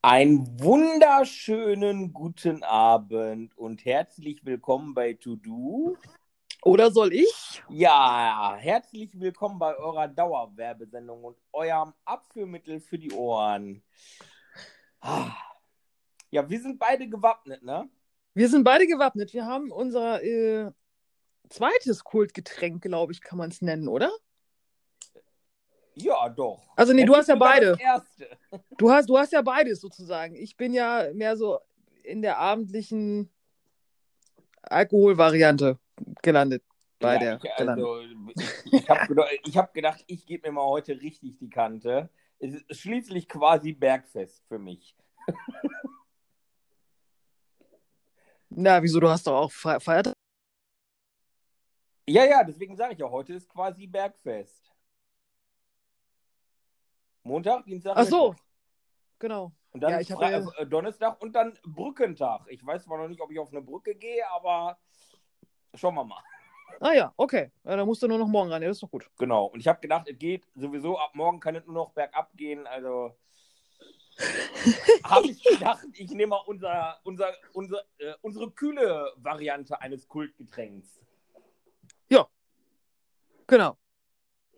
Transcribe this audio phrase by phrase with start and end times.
[0.00, 5.96] Einen wunderschönen guten Abend und herzlich willkommen bei To Do.
[6.62, 7.64] Oder soll ich?
[7.68, 13.82] Ja, herzlich willkommen bei eurer Dauerwerbesendung und eurem Abführmittel für die Ohren.
[15.00, 15.32] Ah.
[16.30, 17.90] Ja, wir sind beide gewappnet, ne?
[18.34, 19.32] Wir sind beide gewappnet.
[19.32, 20.70] Wir haben unser äh,
[21.48, 24.12] zweites Kultgetränk, glaube ich, kann man es nennen, oder?
[26.00, 26.62] Ja, doch.
[26.76, 27.76] Also nee, du hast ja beide.
[28.78, 30.36] Du hast, du hast ja beides sozusagen.
[30.36, 31.58] Ich bin ja mehr so
[32.04, 33.28] in der abendlichen
[34.62, 35.78] Alkoholvariante
[36.22, 36.62] gelandet.
[37.00, 37.86] Bei Ja, der ich, gelandet.
[37.86, 38.00] also,
[38.36, 42.08] ich, ich habe gedacht, ich, hab gedacht, ich gebe mir mal heute richtig die Kante.
[42.38, 44.96] Es ist schließlich quasi Bergfest für mich.
[48.50, 49.00] Na, wieso?
[49.00, 50.14] Du hast doch auch Fe Feiertag.
[52.08, 54.72] Ja, ja, deswegen sage ich ja, heute ist quasi Bergfest.
[57.28, 58.30] Montag, Dienstag, Ach so.
[58.30, 58.44] Mittwoch.
[59.20, 59.52] Genau.
[59.72, 62.42] Und dann Ja, ich Fre- habe- äh, Donnerstag und dann Brückentag.
[62.48, 64.78] Ich weiß zwar noch nicht, ob ich auf eine Brücke gehe, aber
[65.74, 66.22] schauen wir mal.
[66.80, 67.50] Ah ja, okay.
[67.64, 68.62] Ja, dann musst du nur noch morgen ran.
[68.62, 69.10] Ja, das ist doch gut.
[69.18, 69.46] Genau.
[69.46, 72.66] Und ich habe gedacht, es geht sowieso ab morgen kann es nur noch bergab gehen.
[72.66, 73.14] Also
[75.04, 80.98] habe ich gedacht, ich nehme mal unser, unser, unser, äh, unsere kühle Variante eines Kultgetränks.
[83.50, 83.78] Genau.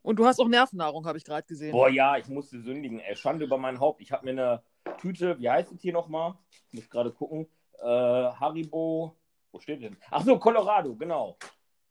[0.03, 1.73] Und du hast auch Nervennahrung, habe ich gerade gesehen.
[1.73, 3.01] Boah, ja, ich musste sündigen.
[3.01, 4.01] Ey, Schande über mein Haupt.
[4.01, 4.63] Ich habe mir eine
[4.99, 6.35] Tüte, wie heißt es hier nochmal?
[6.69, 7.47] Ich muss gerade gucken.
[7.81, 9.17] Äh, Haribo.
[9.53, 9.97] Wo steht denn?
[10.11, 11.37] Ach so, Colorado, genau.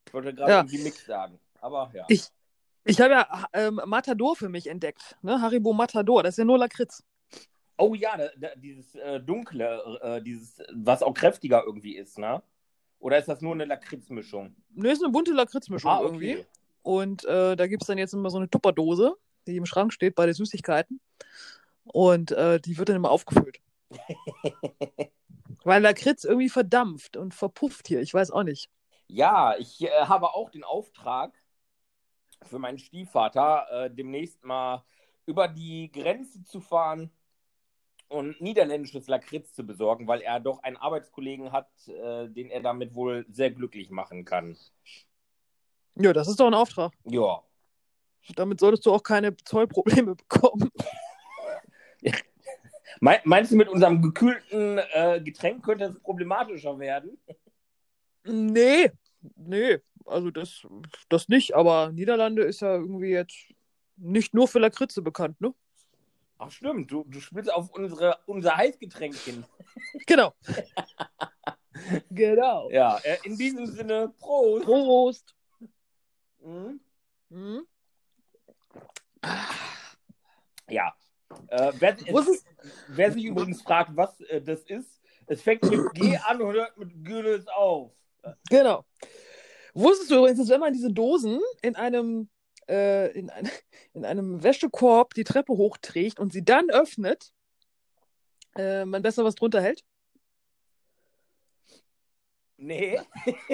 [0.08, 0.60] Ich wollte gerade Ja.
[0.60, 1.40] irgendwie Mix sagen.
[1.62, 2.06] Aber ja.
[2.08, 2.28] Ich,
[2.86, 5.18] ich habe ja ähm, Matador für mich entdeckt.
[5.22, 5.42] Ne?
[5.42, 6.24] Haribo Matador.
[6.24, 7.04] Das ist ja nur Lakritz.
[7.78, 12.42] Oh ja, da, da, dieses äh, dunkle, äh, dieses, was auch kräftiger irgendwie ist, ne?
[13.00, 14.54] Oder ist das nur eine Lakritzmischung?
[14.74, 16.46] Ne, ist eine bunte Lakritzmischung Ah, irgendwie.
[16.82, 19.16] Und äh, da gibt es dann jetzt immer so eine Tupperdose,
[19.48, 21.00] die im Schrank steht bei den Süßigkeiten.
[21.84, 23.60] Und äh, die wird dann immer aufgefüllt.
[25.64, 28.02] Weil Lakritz irgendwie verdampft und verpufft hier.
[28.02, 28.70] Ich weiß auch nicht.
[29.08, 31.34] Ja, ich äh, habe auch den Auftrag
[32.44, 34.84] für meinen Stiefvater, äh, demnächst mal
[35.26, 37.12] über die Grenze zu fahren
[38.08, 42.96] und niederländisches Lakritz zu besorgen, weil er doch einen Arbeitskollegen hat, äh, den er damit
[42.96, 44.58] wohl sehr glücklich machen kann.
[46.00, 46.94] Ja, das ist doch ein Auftrag.
[47.06, 47.42] Ja.
[48.36, 50.70] Damit solltest du auch keine Zollprobleme bekommen.
[53.02, 57.18] Mei- Meinst du, mit unserem gekühlten äh, Getränk könnte es problematischer werden?
[58.24, 58.92] Nee,
[59.36, 59.80] nee.
[60.06, 60.66] Also das,
[61.10, 61.56] das nicht.
[61.56, 63.38] Aber Niederlande ist ja irgendwie jetzt
[63.98, 65.54] nicht nur für Lakritze bekannt, ne?
[66.38, 69.44] Ach stimmt, du, du spielst auf unsere, unser Heißgetränk hin.
[70.08, 70.34] Genau.
[72.10, 72.70] genau.
[72.70, 74.66] Ja, äh, in diesem Sinne, Prost.
[74.66, 75.36] Prost.
[76.42, 76.80] Mhm.
[77.30, 77.68] Mhm.
[80.70, 80.94] Ja.
[81.48, 82.46] Äh, wer, Wusstest,
[82.88, 86.78] wer sich übrigens fragt, was äh, das ist, es fängt mit G an und hört
[86.78, 87.92] mit Güles auf.
[88.50, 88.86] genau.
[89.74, 92.30] Wusstest du übrigens, dass wenn man diese Dosen in einem,
[92.68, 93.50] äh, in, ein,
[93.94, 97.32] in einem Wäschekorb die Treppe hochträgt und sie dann öffnet,
[98.56, 99.84] äh, man besser was drunter hält?
[102.58, 103.00] Nee.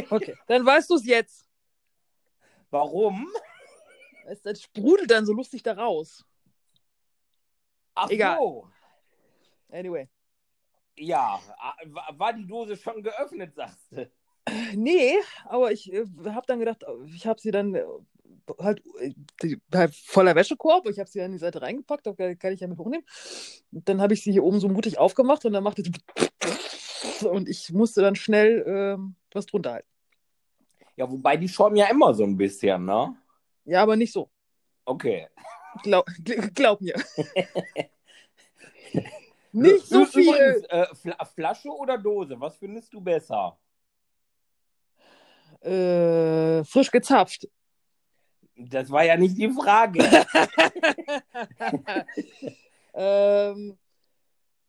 [0.09, 0.35] Okay.
[0.47, 1.47] Dann weißt du es jetzt.
[2.75, 3.31] Warum?
[4.25, 6.25] Es, das sprudelt dann so lustig da raus.
[7.93, 8.37] Ach Egal.
[8.37, 8.67] so.
[9.69, 10.09] Anyway.
[10.97, 11.39] Ja,
[11.79, 11.87] äh,
[12.17, 14.11] war die Dose schon geöffnet, sagst du?
[14.75, 15.15] Nee,
[15.45, 17.85] aber ich äh, habe dann gedacht, ich habe sie dann äh,
[18.59, 22.37] halt, äh, die, halt voller Wäschekorb, ich habe sie an die Seite reingepackt, da kann
[22.37, 23.05] kann ich ja mit hochnehmen.
[23.71, 25.93] Und dann habe ich sie hier oben so mutig aufgemacht und dann machte sie
[27.25, 29.94] und ich musste dann schnell ähm, was drunter halten.
[30.95, 33.15] Ja, wobei die schäumen ja immer so ein bisschen, ne?
[33.65, 34.29] Ja, aber nicht so.
[34.85, 35.27] Okay.
[35.83, 36.95] Glaub, gl- glaub mir.
[39.51, 40.23] nicht so viel.
[40.23, 42.39] Übrigens, äh, Fla Flasche oder Dose?
[42.39, 43.57] Was findest du besser?
[45.61, 47.47] Äh, frisch gezapft.
[48.55, 49.99] Das war ja nicht die Frage.
[52.93, 53.77] ähm,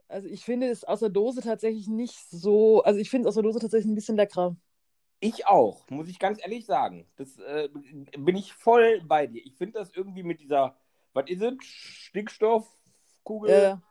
[0.09, 3.35] also ich finde es aus der Dose tatsächlich nicht so, also ich finde es aus
[3.35, 4.57] der Dose tatsächlich ein bisschen leckerer.
[5.27, 7.07] Ich auch, muss ich ganz ehrlich sagen.
[7.17, 7.69] Das äh,
[8.17, 9.45] bin ich voll bei dir.
[9.45, 10.77] Ich finde das irgendwie mit dieser,
[11.13, 11.55] was ist es?
[11.65, 13.83] Stickstoffkugel, Ja,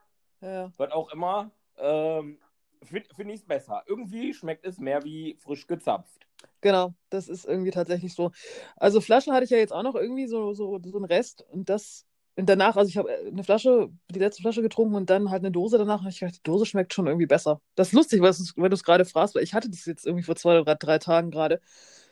[0.42, 0.74] ja, ja.
[0.78, 2.40] was auch immer, ähm,
[2.84, 3.84] finde find ich es besser.
[3.88, 6.26] Irgendwie schmeckt es mehr wie frisch gezapft.
[6.62, 8.32] Genau, das ist irgendwie tatsächlich so.
[8.76, 11.70] Also Flaschen hatte ich ja jetzt auch noch irgendwie so, so, so einen Rest und
[11.70, 12.05] das
[12.38, 15.52] und danach, also ich habe eine Flasche, die letzte Flasche getrunken und dann halt eine
[15.52, 17.62] Dose danach und ich dachte, die Dose schmeckt schon irgendwie besser.
[17.76, 20.06] Das ist lustig, weil es- wenn du es gerade fragst, weil ich hatte das jetzt
[20.06, 21.62] irgendwie vor zwei oder drei Tagen gerade,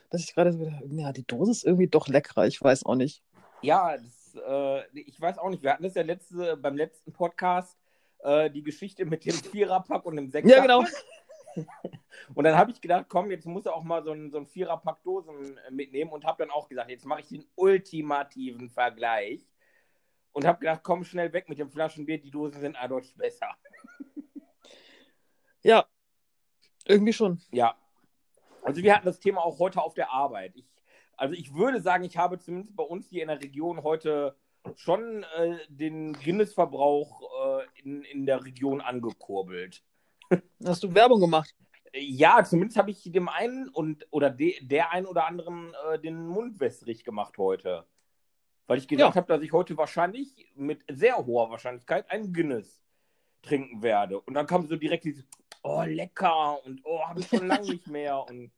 [0.10, 2.96] dass ich gerade so gedacht, ja, die Dose ist irgendwie doch leckerer, ich weiß auch
[2.96, 3.22] nicht.
[3.62, 5.64] Ja, das, äh, ich weiß auch nicht.
[5.64, 7.78] Wir hatten das ja letzte, beim letzten Podcast,
[8.20, 10.56] äh, die Geschichte mit dem Viererpack und dem Sechserpack.
[10.56, 10.86] Ja, genau.
[12.36, 14.48] Und dann habe ich gedacht, komm, jetzt muss er auch mal so ein, so ein
[14.48, 19.46] Viererpack Dosen äh, mitnehmen und habe dann auch gesagt, jetzt mache ich den ultimativen Vergleich.
[20.34, 23.48] Und habe gedacht, komm schnell weg mit dem Flaschenbier, die Dosen sind eindeutig besser.
[25.66, 25.86] Ja,
[26.86, 27.42] irgendwie schon.
[27.52, 27.78] Ja.
[28.64, 30.54] Also wir hatten das Thema auch heute auf der Arbeit.
[30.56, 30.70] Ich,
[31.16, 34.38] also ich würde sagen, ich habe zumindest bei uns hier in der Region heute
[34.76, 39.84] schon äh, den Guinness-Verbrauch äh, in, in der Region angekurbelt.
[40.66, 41.54] Hast du Werbung gemacht?
[41.94, 46.26] Ja, zumindest habe ich dem einen und oder de, der einen oder anderen äh, den
[46.26, 47.86] Mund wässrig gemacht heute.
[48.68, 49.22] Weil ich gedacht Ja.
[49.22, 52.84] habe, dass ich heute wahrscheinlich mit sehr hoher Wahrscheinlichkeit einen Guinness
[53.42, 54.20] trinken werde.
[54.22, 55.26] Und dann kam so direkt dieses,
[55.64, 58.24] oh, lecker und oh, habe ich schon lange nicht mehr.
[58.24, 58.52] Und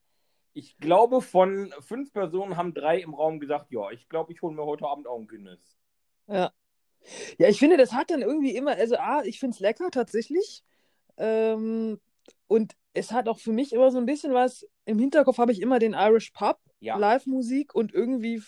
[0.54, 4.56] ich glaube, von fünf Personen haben drei im Raum gesagt, ja, ich glaube, ich hole
[4.56, 5.78] mir heute Abend auch einen Guinness.
[6.28, 6.52] Ja.
[7.38, 10.64] Ja, ich finde, das hat dann irgendwie immer, also A, ich finde es lecker tatsächlich.
[11.18, 12.00] Ähm,
[12.48, 15.62] und es hat auch für mich immer so ein bisschen was, im Hinterkopf habe ich
[15.62, 16.98] immer den Irish Pub, Ja.
[16.98, 18.42] Live-Musik und irgendwie,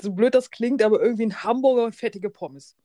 [0.00, 2.76] so blöd das klingt, aber irgendwie ein Hamburger und fettige Pommes.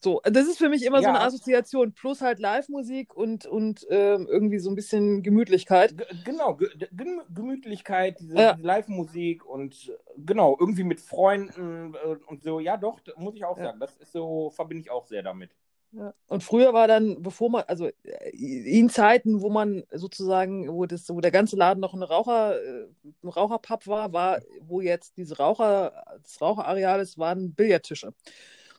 [0.00, 1.14] So, das ist für mich immer so Ja.
[1.14, 5.96] eine Assoziation, plus halt Live-Musik und, und ähm, irgendwie so ein bisschen Gemütlichkeit.
[5.98, 8.52] G genau, Ge Gem Gemütlichkeit, diese, Ja.
[8.52, 12.60] diese Live-Musik und genau, irgendwie mit Freunden äh, und so.
[12.60, 13.64] Ja, doch, muss ich auch Ja.
[13.64, 15.50] sagen, das ist so, verbinde ich auch sehr damit.
[15.92, 16.12] Ja.
[16.26, 21.08] Und früher war dann, bevor man, also äh, in Zeiten, wo man sozusagen, wo das,
[21.08, 22.88] wo der ganze Laden noch ein Raucher, äh,
[23.22, 28.12] ein Raucherpub war, war, wo jetzt diese Raucher, das Raucherareal ist, waren Billardtische.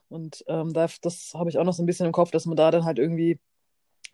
[0.08, 2.58] Und ähm, da, das habe ich auch noch so ein bisschen im Kopf, dass man
[2.58, 3.40] da dann halt irgendwie,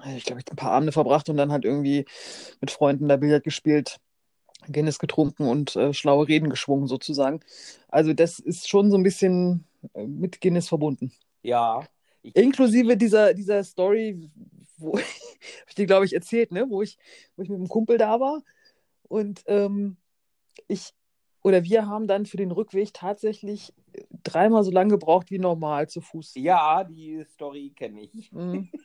[0.03, 2.05] äh, ich glaube, ich ein paar Abende verbracht und dann halt irgendwie
[2.61, 3.97] mit Freunden da Billard gespielt,
[4.71, 7.41] Guinness getrunken und äh, schlaue Reden geschwungen sozusagen.
[7.89, 11.11] Also das ist schon so ein bisschen äh, mit Guinness verbunden.
[11.43, 11.87] Ja,
[12.33, 14.29] Inklusive dieser, dieser Story,
[14.77, 15.03] wo habe
[15.67, 16.65] ich dir, glaube ich, erzählt, ne?
[16.69, 16.97] wo, ich,
[17.35, 18.41] wo ich mit einem Kumpel da war.
[19.03, 19.97] Und ähm,
[20.67, 20.93] ich
[21.45, 23.71] oder wir haben dann für den Rückweg tatsächlich
[24.23, 26.33] dreimal so lange gebraucht wie normal zu Fuß.
[26.35, 28.31] ja, die Story kenne ich.
[28.31, 28.69] Mhm.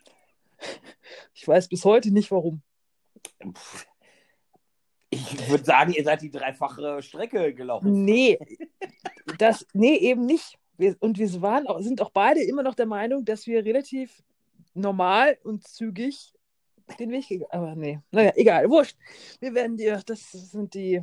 [1.33, 2.61] Ich weiß bis heute nicht warum.
[5.09, 8.05] Ich würde sagen, ihr seid die dreifache Strecke gelaufen.
[8.05, 8.39] Nee,
[9.39, 10.59] das, nee, eben nicht.
[10.81, 14.23] Wir, und wir waren auch, sind auch beide immer noch der Meinung, dass wir relativ
[14.73, 16.35] normal und zügig
[16.99, 18.97] den Weg gegangen Aber nee, naja, egal, wurscht.
[19.41, 21.03] Wir werden dir, das sind die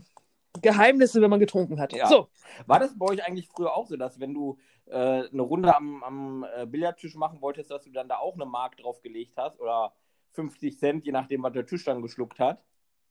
[0.61, 1.93] Geheimnisse, wenn man getrunken hat.
[1.93, 2.07] Ja.
[2.07, 2.27] So,
[2.65, 4.57] War das bei euch eigentlich früher auch so, dass wenn du
[4.87, 8.45] äh, eine Runde am, am äh, Billardtisch machen wolltest, dass du dann da auch eine
[8.45, 9.93] Mark draufgelegt hast oder
[10.31, 12.63] 50 Cent, je nachdem, was der Tisch dann geschluckt hat?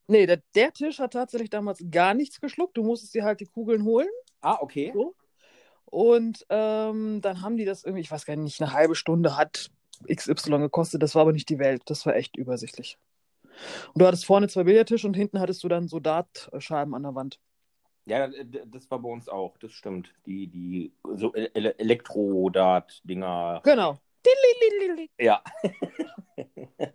[0.09, 2.77] nee, der, der Tisch hat tatsächlich damals gar nichts geschluckt.
[2.77, 4.09] Du musstest dir halt die Kugeln holen.
[4.41, 4.91] Ah, okay.
[4.95, 5.15] So.
[5.87, 9.71] Und ähm, dann haben die das irgendwie, ich weiß gar nicht, eine halbe Stunde hat
[10.13, 11.03] XY gekostet.
[11.03, 11.83] Das war aber nicht die Welt.
[11.87, 12.99] Das war echt übersichtlich.
[13.95, 17.15] Und du hattest vorne zwei Billardtische und hinten hattest du dann so Dartscheiben an der
[17.15, 17.41] Wand.
[18.05, 20.13] Ja, das war bei uns auch, das stimmt.
[20.27, 23.63] Die, die so Ele Elektro-Dart-Dinger.
[23.65, 23.99] Genau.
[25.19, 25.43] Ja.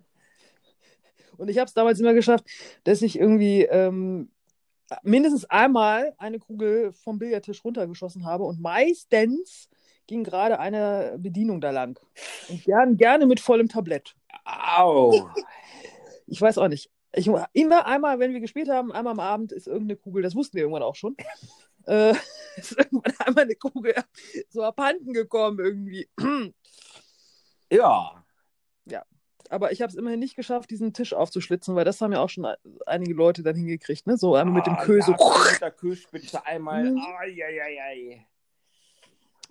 [1.37, 2.45] Und ich habe es damals immer geschafft,
[2.83, 4.29] dass ich irgendwie ähm,
[5.03, 9.69] mindestens einmal eine Kugel vom Billardtisch runtergeschossen habe und meistens
[10.07, 11.99] ging gerade eine Bedienung da lang.
[12.49, 14.15] Und gern, gerne mit vollem Tablett.
[14.45, 15.29] Au.
[16.27, 16.91] Ich weiß auch nicht.
[17.13, 20.55] Ich, immer einmal, wenn wir gespielt haben, einmal am Abend ist irgendeine Kugel, das wussten
[20.55, 21.15] wir irgendwann auch schon,
[21.85, 22.13] äh,
[22.55, 23.93] ist irgendwann einmal eine Kugel
[24.49, 26.09] so abhanden gekommen irgendwie.
[28.85, 29.05] Ja.
[29.51, 32.29] Aber ich habe es immerhin nicht geschafft, diesen Tisch aufzuschlitzen, weil das haben ja auch
[32.29, 32.47] schon
[32.85, 34.15] einige Leute dann hingekriegt, ne?
[34.15, 35.11] So einmal mit dem Ah, Kö so.
[35.11, 36.89] Mit der Kühlspitze einmal.
[36.89, 36.97] Mhm.
[36.97, 38.27] Ai, ai, ai, ai.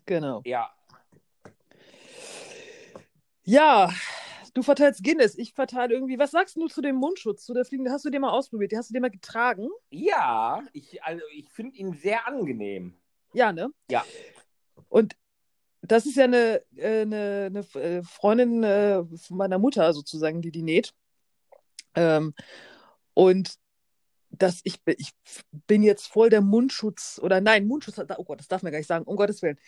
[0.07, 0.41] Genau.
[0.47, 0.71] Ja.
[3.45, 3.91] Ja,
[4.55, 6.19] du verteilst Guinness, ich verteile irgendwie.
[6.19, 7.91] Was sagst du zu dem Mundschutz, zu der Fliegende?
[7.91, 8.73] Hast du den mal ausprobiert?
[8.75, 9.69] Hast du den mal getragen?
[9.91, 12.95] Ja, ich, also ich finde ihn sehr angenehm.
[13.35, 13.71] Ja, ne?
[13.91, 14.03] Ja.
[14.89, 15.15] Und
[15.83, 20.51] das ist ja eine, äh, eine, eine äh, Freundin äh, von meiner Mutter sozusagen, die
[20.51, 20.95] die näht.
[21.95, 22.35] Ähm,
[23.15, 23.55] und
[24.31, 25.11] dass ich, bin- ich
[25.67, 28.87] bin jetzt voll der Mundschutz oder nein, Mundschutz, oh Gott, das darf man gar nicht
[28.87, 29.59] sagen, um Gottes Willen.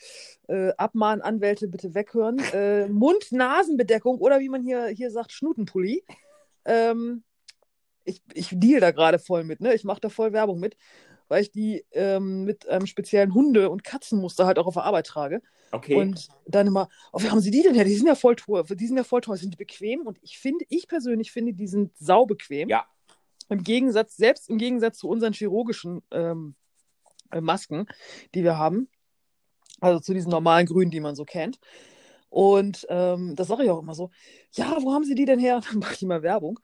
[0.49, 2.39] Äh, Abmahn, Anwälte, bitte weghören.
[2.53, 6.05] Äh, Mund-Nasen-Bedeckung oder wie man hier, hier sagt, Schnutenpulli.
[6.65, 7.25] Ähm,
[8.05, 9.75] ich, ich deal da gerade voll mit, ne?
[9.75, 10.77] Ich mache da voll Werbung mit,
[11.33, 15.07] weil ich die ähm, mit einem speziellen Hunde- und Katzenmuster halt auch auf der Arbeit
[15.07, 15.41] trage.
[15.71, 15.95] Okay.
[15.95, 17.85] Und dann immer, oh, wie haben sie die denn her?
[17.85, 20.07] Die sind ja voll toll, die sind ja voll toll, sind die bequem?
[20.07, 22.69] Und ich finde, ich persönlich finde, die sind saubequem.
[22.69, 22.85] Ja.
[23.49, 26.55] Im Gegensatz, selbst im Gegensatz zu unseren chirurgischen ähm,
[27.31, 27.87] äh, Masken,
[28.35, 28.91] die wir haben.
[29.81, 31.59] Also zu diesen normalen Grünen, die man so kennt.
[32.29, 34.11] Und ähm, das sage ich auch immer so,
[34.53, 35.63] ja, wo haben Sie die denn her?
[35.67, 36.61] Dann mache ich immer Werbung.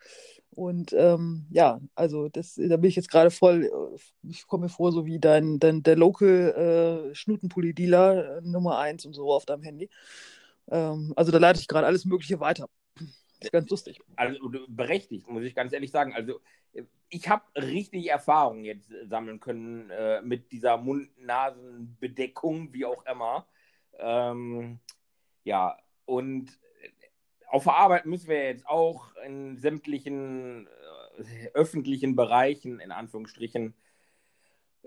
[0.59, 4.69] Und ähm, ja, also das, da bin ich jetzt gerade voll, äh, ich komme mir
[4.69, 9.47] vor, so wie dein, dein der Local äh, Schnutenpulli-Dealer äh, Nummer 1 und so auf
[9.47, 9.89] deinem Handy.
[10.69, 12.69] Ähm, also da leite ich gerade alles Mögliche weiter.
[13.39, 14.01] Ist ganz lustig.
[14.17, 16.13] Also berechtigt, muss ich ganz ehrlich sagen.
[16.13, 16.41] Also
[17.09, 23.47] ich habe richtig Erfahrung jetzt sammeln können äh, mit dieser Mund-Nasen-Bedeckung, wie auch immer.
[24.01, 24.81] Ähm,
[25.45, 26.51] ja, und
[27.49, 30.69] auf der Arbeit müssen wir jetzt auch in sämtlichen
[31.19, 33.75] äh, öffentlichen Bereichen, in Anführungsstrichen,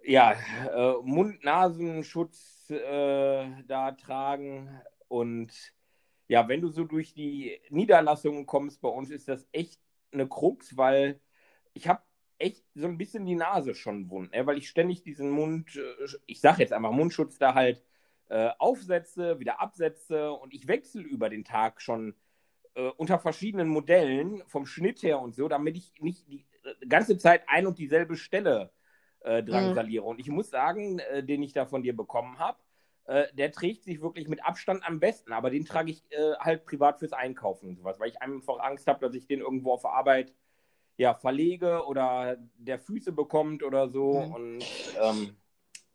[0.03, 0.33] ja,
[0.73, 4.81] äh, Mund-Nasenschutz äh, da tragen.
[5.07, 5.51] Und
[6.27, 9.79] ja, wenn du so durch die Niederlassungen kommst, bei uns ist das echt
[10.11, 11.19] eine Krux, weil
[11.73, 12.01] ich habe
[12.39, 14.45] echt so ein bisschen die Nase schon wund, ne?
[14.45, 17.83] weil ich ständig diesen Mund, äh, ich sage jetzt einfach Mundschutz da halt
[18.29, 22.15] äh, aufsetze, wieder absetze und ich wechsle über den Tag schon
[22.75, 27.17] äh, unter verschiedenen Modellen vom Schnitt her und so, damit ich nicht die äh, ganze
[27.17, 28.71] Zeit ein und dieselbe Stelle
[29.21, 30.03] äh, drangsaliere.
[30.03, 30.09] Mhm.
[30.09, 32.57] Und ich muss sagen, äh, den ich da von dir bekommen habe,
[33.05, 36.65] äh, der trägt sich wirklich mit Abstand am besten, aber den trage ich äh, halt
[36.65, 39.81] privat fürs Einkaufen und sowas, weil ich einfach Angst habe, dass ich den irgendwo auf
[39.81, 40.33] der Arbeit
[40.97, 44.21] ja, verlege oder der Füße bekommt oder so.
[44.21, 44.31] Mhm.
[44.33, 44.65] Und
[45.01, 45.35] ähm,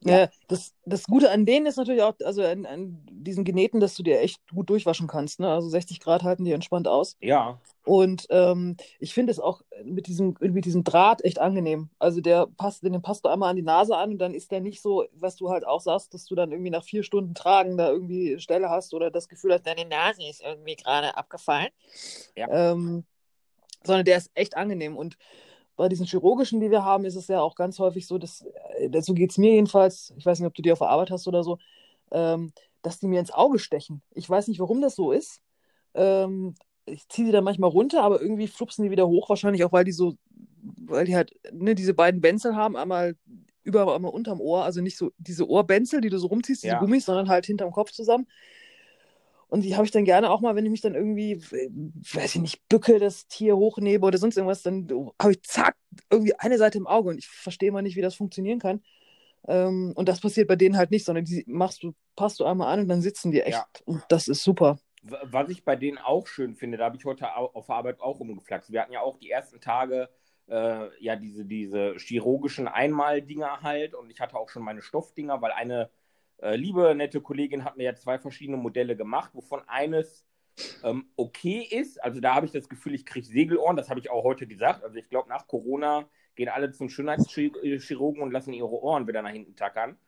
[0.05, 0.29] ja.
[0.49, 4.03] das, das Gute an denen ist natürlich auch, also an, an, diesen Genähten, dass du
[4.03, 5.41] dir echt gut durchwaschen kannst.
[5.41, 5.49] Ne?
[5.49, 7.17] Also 60 Grad halten die entspannt aus.
[7.21, 7.61] Ja.
[7.85, 11.89] Und ähm, ich finde es auch mit diesem, mit diesem Draht echt angenehm.
[11.99, 14.61] Also der passt, den passt du einmal an die Nase an und dann ist der
[14.61, 17.77] nicht so, was du halt auch sagst, dass du dann irgendwie nach vier Stunden Tragen
[17.77, 21.71] da irgendwie Stelle hast oder das Gefühl hast, deine Nase ist irgendwie gerade abgefallen.
[22.37, 22.73] Ja.
[22.73, 23.05] Ähm,
[23.85, 24.97] sondern der ist echt angenehm.
[24.97, 25.17] Und
[25.77, 28.45] bei diesen chirurgischen, die wir haben, ist es ja auch ganz häufig so, dass,
[28.79, 31.11] äh, so geht es mir jedenfalls, ich weiß nicht, ob du die auf der Arbeit
[31.11, 31.59] hast oder so,
[32.11, 32.53] ähm,
[32.83, 34.03] dass die mir ins Auge stechen.
[34.15, 35.41] Ich weiß nicht, warum das so ist.
[35.95, 36.55] Ähm,
[36.87, 39.85] ich ziehe sie dann manchmal runter, aber irgendwie flupsen die wieder hoch, wahrscheinlich auch, weil
[39.85, 40.15] die so,
[40.63, 43.17] weil die halt ne, diese beiden Benzel haben, einmal
[43.65, 46.79] über, einmal unterm Ohr, also nicht so diese Ohrbenzel, die du so rumziehst, diese ja.
[46.79, 48.29] Gummis, sondern halt hinterm Kopf zusammen.
[49.49, 52.41] Und die habe ich dann gerne auch mal, wenn ich mich dann irgendwie, weiß ich
[52.41, 54.89] nicht, bücke, das Tier hochnehme oder sonst irgendwas, dann
[55.21, 55.77] habe ich zack,
[56.11, 58.83] irgendwie eine Seite im Auge und ich verstehe mal nicht, wie das funktionieren kann.
[59.47, 62.73] Ähm, und das passiert bei denen halt nicht, sondern die machst du, passt du einmal
[62.73, 63.53] an und dann sitzen die echt.
[63.53, 63.67] Ja.
[63.85, 64.79] Und das ist super.
[65.03, 68.19] Was ich bei denen auch schön finde, da habe ich heute auf der Arbeit auch
[68.19, 68.73] rumgeflaxt.
[68.73, 70.09] Wir hatten ja auch die ersten Tage
[70.49, 75.53] äh, ja diese, diese chirurgischen Einmal-Dinger halt und ich hatte auch schon meine Stoffdinger, weil
[75.53, 75.91] eine
[76.39, 80.27] äh, liebe, nette Kollegin hat mir ja zwei verschiedene Modelle gemacht, wovon eines
[80.83, 82.03] ähm, okay ist.
[82.03, 83.77] Also da habe ich das Gefühl, ich kriege Segelohren.
[83.77, 84.83] Das habe ich auch heute gesagt.
[84.85, 89.31] Also ich glaube, nach Corona gehen alle zum Schönheitschirurgen und lassen ihre Ohren wieder nach
[89.31, 89.99] hinten tackern.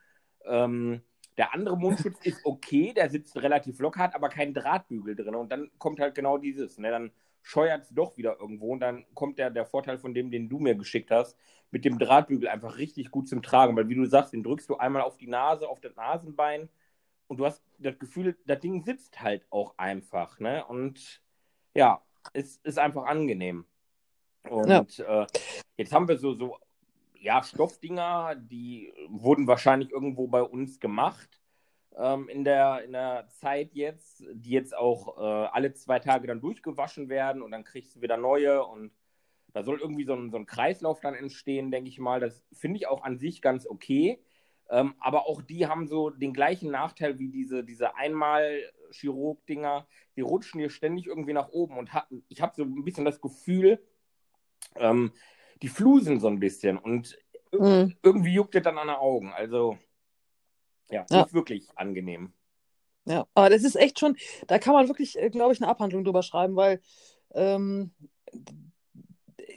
[0.44, 1.02] Ähm,
[1.37, 5.35] der andere Mundschutz ist okay, der sitzt relativ locker, hat aber keinen Drahtbügel drin.
[5.35, 6.78] Und dann kommt halt genau dieses.
[6.78, 6.90] Ne?
[6.90, 10.49] Dann scheuert es doch wieder irgendwo und dann kommt der, der Vorteil von dem, den
[10.49, 11.37] du mir geschickt hast,
[11.71, 14.76] mit dem Drahtbügel einfach richtig gut zum Tragen, weil wie du sagst, den drückst du
[14.76, 16.68] einmal auf die Nase, auf das Nasenbein
[17.26, 20.64] und du hast das Gefühl, das Ding sitzt halt auch einfach, ne?
[20.66, 21.23] Und
[21.75, 22.02] ja,
[22.33, 23.66] es ist einfach angenehm.
[24.49, 25.23] Und ja.
[25.23, 25.26] äh,
[25.76, 26.57] jetzt haben wir so, so,
[27.21, 31.38] ja, Stoffdinger, die wurden wahrscheinlich irgendwo bei uns gemacht
[31.97, 36.40] ähm, in, der, in der Zeit jetzt, die jetzt auch äh, alle zwei Tage dann
[36.40, 38.92] durchgewaschen werden und dann kriegst du wieder neue und
[39.52, 42.21] da soll irgendwie so ein, so ein Kreislauf dann entstehen, denke ich mal.
[42.21, 44.23] Das finde ich auch an sich ganz okay.
[44.71, 49.87] Ähm, aber auch die haben so den gleichen Nachteil wie diese, diese Einmal-Chirurg-Dinger.
[50.16, 53.21] Die rutschen hier ständig irgendwie nach oben und hat, ich habe so ein bisschen das
[53.21, 53.83] Gefühl,
[54.76, 55.12] ähm,
[55.62, 57.18] die flusen so ein bisschen und
[57.52, 57.97] mhm.
[58.02, 59.33] irgendwie juckt es dann an den Augen.
[59.33, 59.78] Also
[60.90, 61.23] ja, ja.
[61.23, 62.33] nicht wirklich angenehm.
[63.04, 64.16] Ja, aber das ist echt schon,
[64.47, 66.80] da kann man wirklich, äh, glaube ich, eine Abhandlung drüber schreiben, weil
[67.33, 67.92] ähm,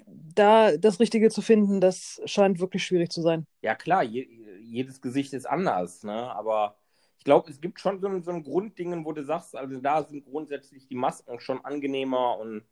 [0.05, 3.45] da das Richtige zu finden, das scheint wirklich schwierig zu sein.
[3.61, 4.27] Ja, klar, je,
[4.63, 6.33] jedes Gesicht ist anders, ne?
[6.33, 6.77] aber
[7.17, 10.03] ich glaube, es gibt schon so ein, so ein Grunddingen, wo du sagst, also da
[10.03, 12.63] sind grundsätzlich die Masken schon angenehmer und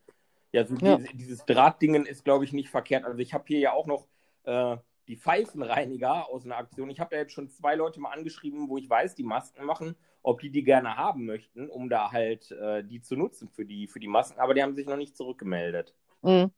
[0.52, 0.96] ja, so ja.
[0.96, 3.04] Diese, dieses Drahtdingen ist, glaube ich, nicht verkehrt.
[3.04, 4.08] Also ich habe hier ja auch noch
[4.44, 4.76] äh,
[5.10, 6.88] die Pfeifenreiniger aus einer Aktion.
[6.88, 9.96] Ich habe da jetzt schon zwei Leute mal angeschrieben, wo ich weiß, die Masken machen,
[10.22, 13.88] ob die die gerne haben möchten, um da halt äh, die zu nutzen für die,
[13.88, 14.38] für die Masken.
[14.38, 15.96] Aber die haben sich noch nicht zurückgemeldet.
[16.22, 16.52] Mhm.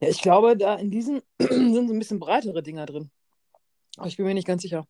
[0.00, 3.10] Ja, ich glaube, da in diesen sind so ein bisschen breitere Dinger drin.
[3.96, 4.86] Aber ich bin mir nicht ganz sicher,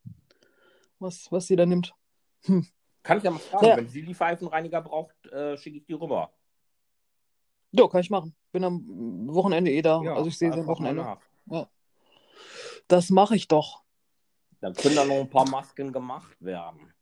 [0.99, 1.95] was, was sie da nimmt.
[2.43, 2.67] Hm.
[3.01, 3.77] Kann ich ja mal fragen, ja.
[3.77, 6.31] wenn sie die Pfeifenreiniger braucht, äh, schicke ich die rüber.
[7.71, 8.35] Ja, kann ich machen.
[8.51, 10.01] Bin am Wochenende eh da.
[10.03, 11.17] Ja, also ich sehe sie am Wochenende.
[11.45, 11.69] Ja.
[12.87, 13.83] Das mache ich doch.
[14.61, 16.93] Dann können da noch ein paar Masken gemacht werden.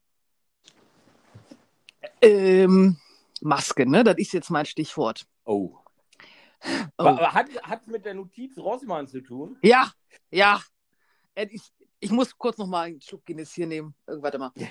[2.21, 2.97] Ähm,
[3.41, 4.03] Maske, ne?
[4.03, 5.27] Das ist jetzt mein Stichwort.
[5.45, 5.77] Oh.
[6.97, 7.17] Oh.
[7.17, 7.49] Hat
[7.81, 9.57] es mit der Notiz Rossmann zu tun?
[9.61, 9.91] Ja,
[10.29, 10.61] ja.
[11.35, 13.95] Ist, ich muss kurz noch mal einen Schluck Guinness hier nehmen.
[14.05, 14.51] Warte mal.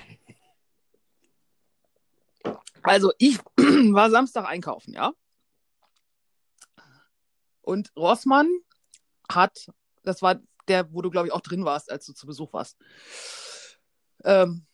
[2.83, 5.13] Also, ich war Samstag einkaufen, ja.
[7.61, 8.49] Und Rossmann
[9.35, 9.67] hat,
[10.03, 12.77] das war der, wo du, glaube ich, auch drin warst, als du zu Besuch warst.
[14.23, 14.65] Ähm,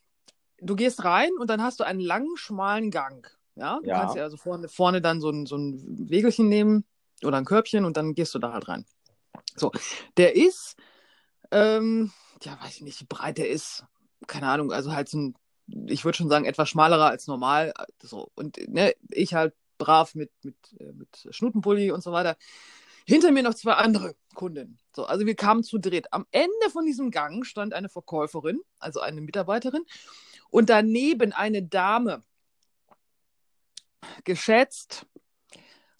[0.60, 3.26] du gehst rein und dann hast du einen langen, schmalen Gang.
[3.54, 3.96] Ja, du Ja.
[4.00, 6.84] kannst ja also vorne, vorne dann so ein, so ein Wegelchen nehmen
[7.24, 8.84] oder ein Körbchen und dann gehst du da halt rein.
[9.56, 9.72] So,
[10.16, 10.76] der ist,
[11.50, 12.12] ähm,
[12.42, 13.84] ja, weiß ich nicht, wie breit der ist.
[14.26, 15.34] Keine Ahnung, also halt so ein,
[15.86, 17.72] ich würde schon sagen, etwas schmalerer als normal.
[18.02, 22.36] So, und ne, ich halt brav mit, mit, äh, mit Schnutenpulli und so weiter.
[23.08, 24.78] Hinter mir noch zwei andere Kundinnen.
[24.94, 26.12] So, also wir kamen zu dritt.
[26.12, 29.86] Am Ende von diesem Gang stand eine Verkäuferin, also eine Mitarbeiterin,
[30.50, 32.22] und daneben eine Dame.
[34.24, 35.06] Geschätzt,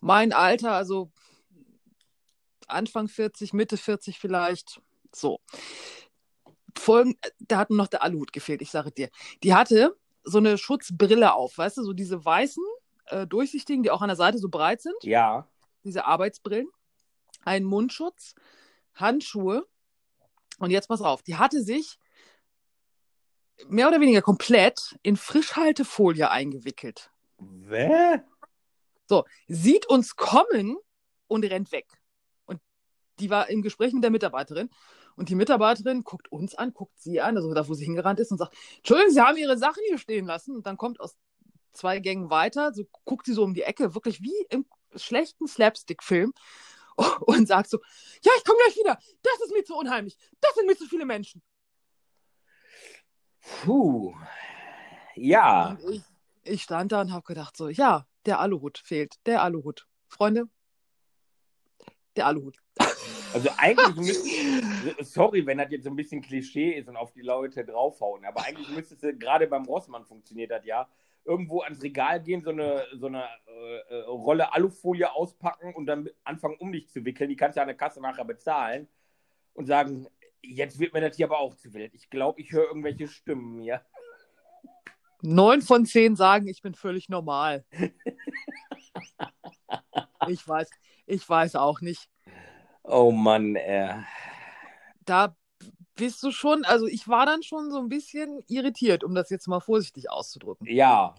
[0.02, 1.10] mein Alter, also
[2.66, 4.82] Anfang 40, Mitte 40 vielleicht.
[5.10, 5.40] So.
[6.76, 9.08] Folgen, da hat nur noch der Aluhut gefehlt, ich sage dir.
[9.42, 12.62] Die hatte so eine Schutzbrille auf, weißt du, so diese weißen,
[13.06, 15.48] äh, durchsichtigen, die auch an der Seite so breit sind Ja.
[15.84, 16.68] diese Arbeitsbrillen,
[17.48, 18.34] einen Mundschutz,
[18.94, 19.66] Handschuhe.
[20.58, 21.98] Und jetzt pass auf, die hatte sich
[23.66, 27.10] mehr oder weniger komplett in Frischhaltefolie eingewickelt.
[27.38, 28.24] Wer?
[29.06, 30.76] So, sieht uns kommen
[31.26, 31.86] und rennt weg.
[32.44, 32.60] Und
[33.18, 34.70] die war im Gespräch mit der Mitarbeiterin.
[35.16, 38.30] Und die Mitarbeiterin guckt uns an, guckt sie an, also da, wo sie hingerannt ist
[38.30, 40.54] und sagt, Entschuldigung, Sie haben Ihre Sachen hier stehen lassen.
[40.54, 41.16] Und dann kommt aus
[41.72, 46.32] zwei Gängen weiter, so guckt sie so um die Ecke, wirklich wie im schlechten Slapstick-Film
[47.26, 47.78] und sagt so,
[48.22, 48.98] ja, ich komme gleich wieder.
[49.22, 50.16] Das ist mir zu unheimlich.
[50.40, 51.42] Das sind mir zu viele Menschen.
[53.40, 54.14] Puh.
[55.14, 55.78] Ja.
[55.90, 56.02] Ich,
[56.42, 59.14] ich stand da und habe gedacht so, ja, der Aluhut fehlt.
[59.26, 59.86] Der Aluhut.
[60.08, 60.48] Freunde,
[62.16, 62.56] der Aluhut.
[63.34, 63.96] Also eigentlich
[64.84, 68.24] müsste, sorry, wenn das jetzt so ein bisschen Klischee ist und auf die Leute draufhauen,
[68.24, 70.88] aber eigentlich müsste es gerade beim Rossmann funktioniert das ja,
[71.24, 76.08] irgendwo ans Regal gehen, so eine, so eine äh, äh, Rolle Alufolie auspacken und dann
[76.24, 77.28] anfangen um dich zu wickeln.
[77.28, 78.88] Die kannst du an der Kasse nachher bezahlen
[79.54, 80.06] und sagen,
[80.42, 81.94] jetzt wird mir das hier aber auch zu wild.
[81.94, 83.82] Ich glaube, ich höre irgendwelche Stimmen hier.
[85.22, 87.64] Neun von zehn sagen, ich bin völlig normal.
[90.28, 90.70] ich weiß,
[91.06, 92.08] ich weiß auch nicht.
[92.84, 93.96] Oh Mann, äh.
[95.04, 95.34] Da
[95.98, 99.48] bist du schon, also ich war dann schon so ein bisschen irritiert, um das jetzt
[99.48, 100.66] mal vorsichtig auszudrücken.
[100.66, 101.14] Ja,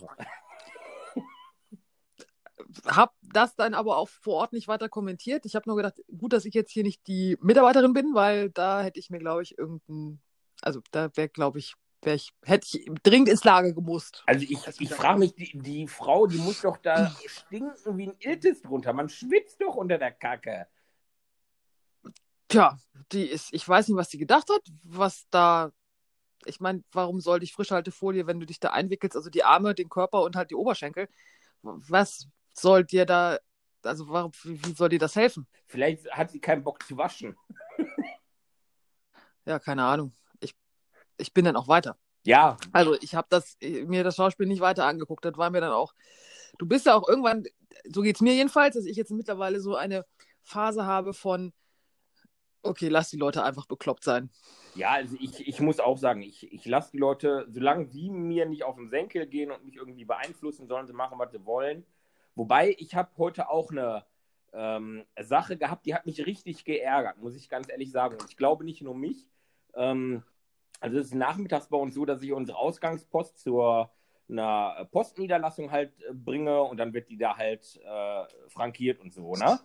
[2.85, 5.45] Hab das dann aber auch vor Ort nicht weiter kommentiert.
[5.45, 8.81] Ich habe nur gedacht, gut, dass ich jetzt hier nicht die Mitarbeiterin bin, weil da
[8.81, 10.21] hätte ich mir, glaube ich, irgendein,
[10.61, 14.23] also da wäre, glaube ich, wäre ich, hätte ich dringend ins Lager gemusst.
[14.25, 18.15] also ich, ich frage mich, die, die Frau, die muss doch da stinken wie ein
[18.19, 18.93] Iltis drunter.
[18.93, 20.67] Man schwitzt doch unter der Kacke.
[22.49, 22.77] Tja,
[23.11, 25.71] die ist, ich weiß nicht, was die gedacht hat, was da,
[26.45, 29.87] ich meine, warum sollte ich Frischhaltefolie, wenn du dich da einwickelst, also die Arme, den
[29.89, 31.07] Körper und halt die Oberschenkel,
[31.61, 33.37] was soll dir da,
[33.83, 35.47] also warum, wie, wie soll dir das helfen?
[35.67, 37.37] Vielleicht hat sie keinen Bock zu waschen.
[39.45, 40.13] Ja, keine Ahnung.
[40.39, 40.55] Ich,
[41.17, 41.97] ich bin dann auch weiter.
[42.23, 45.23] Ja, Also ich habe das mir das Schauspiel nicht weiter angeguckt.
[45.23, 45.93] Das war mir dann auch.
[46.57, 47.45] Du bist ja auch irgendwann,
[47.85, 50.05] so geht's mir jedenfalls, dass ich jetzt mittlerweile so eine
[50.43, 51.53] Phase habe von,
[52.63, 54.29] okay, lass die Leute einfach bekloppt sein.
[54.75, 58.45] ja, also ich, ich muss auch sagen, ich, ich lasse die Leute, solange sie mir
[58.45, 61.85] nicht auf den Senkel gehen und mich irgendwie beeinflussen, sollen sie machen, was sie wollen.
[62.35, 64.05] Wobei, ich habe heute auch eine
[64.53, 68.17] ähm, Sache gehabt, die hat mich richtig geärgert, muss ich ganz ehrlich sagen.
[68.19, 69.27] Und ich glaube nicht nur mich.
[69.75, 70.23] Ähm,
[70.79, 73.91] also es ist nachmittags bei uns so, dass ich unsere Ausgangspost zur
[74.29, 79.33] einer Postniederlassung halt äh, bringe und dann wird die da halt äh, frankiert und so,
[79.33, 79.59] ne?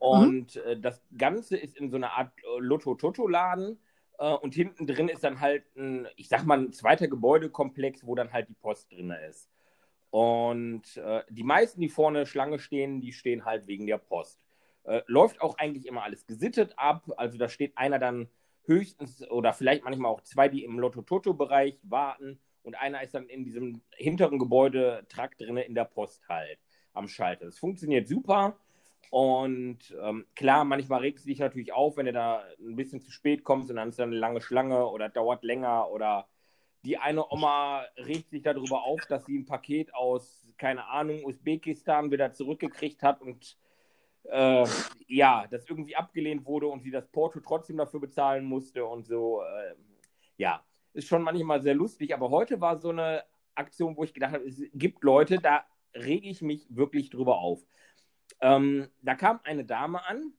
[0.00, 3.78] Und äh, das Ganze ist in so einer Art äh, Lotto-Toto-Laden
[4.18, 8.14] äh, und hinten drin ist dann halt ein, ich sag mal, ein zweiter Gebäudekomplex, wo
[8.14, 9.50] dann halt die Post drin ist.
[10.08, 14.40] Und äh, die meisten, die vorne Schlange stehen, die stehen halt wegen der Post.
[14.84, 17.04] Äh, läuft auch eigentlich immer alles gesittet ab.
[17.18, 18.28] Also da steht einer dann
[18.64, 22.40] höchstens oder vielleicht manchmal auch zwei, die im Lotto-Toto-Bereich warten.
[22.62, 26.58] Und einer ist dann in diesem hinteren Gebäudetrakt drin in der Post halt
[26.94, 27.44] am Schalter.
[27.44, 28.56] Das funktioniert super.
[29.10, 33.10] Und ähm, klar, manchmal regst du dich natürlich auf, wenn du da ein bisschen zu
[33.10, 36.28] spät kommst und dann ist da eine lange Schlange oder dauert länger oder
[36.84, 42.10] die eine Oma regt sich darüber auf, dass sie ein Paket aus, keine Ahnung, Usbekistan
[42.10, 43.56] wieder zurückgekriegt hat und
[44.24, 44.64] äh,
[45.08, 49.42] ja, das irgendwie abgelehnt wurde und sie das Porto trotzdem dafür bezahlen musste und so.
[49.42, 49.74] Äh,
[50.36, 54.32] ja, ist schon manchmal sehr lustig, aber heute war so eine Aktion, wo ich gedacht
[54.32, 57.64] habe, es gibt Leute, da rege ich mich wirklich drüber auf.
[58.40, 60.32] Ähm, da kam eine Dame an.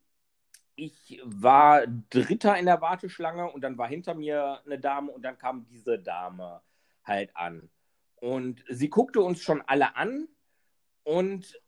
[0.75, 5.37] Ich war Dritter in der Warteschlange und dann war hinter mir eine Dame und dann
[5.37, 6.61] kam diese Dame
[7.03, 7.69] halt an.
[8.15, 10.27] Und sie guckte uns schon alle an
[11.03, 11.59] und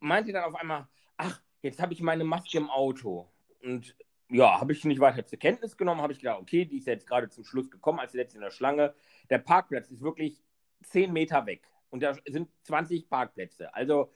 [0.00, 3.30] meinte dann auf einmal, ach, jetzt habe ich meine Maske im Auto.
[3.62, 3.96] Und
[4.30, 7.06] ja, habe ich nicht weiter zur Kenntnis genommen, habe ich gedacht, okay, die ist jetzt
[7.06, 8.94] gerade zum Schluss gekommen, als letzte in der Schlange.
[9.30, 10.42] Der Parkplatz ist wirklich
[10.82, 13.72] zehn Meter weg und da sind 20 Parkplätze.
[13.74, 14.10] Also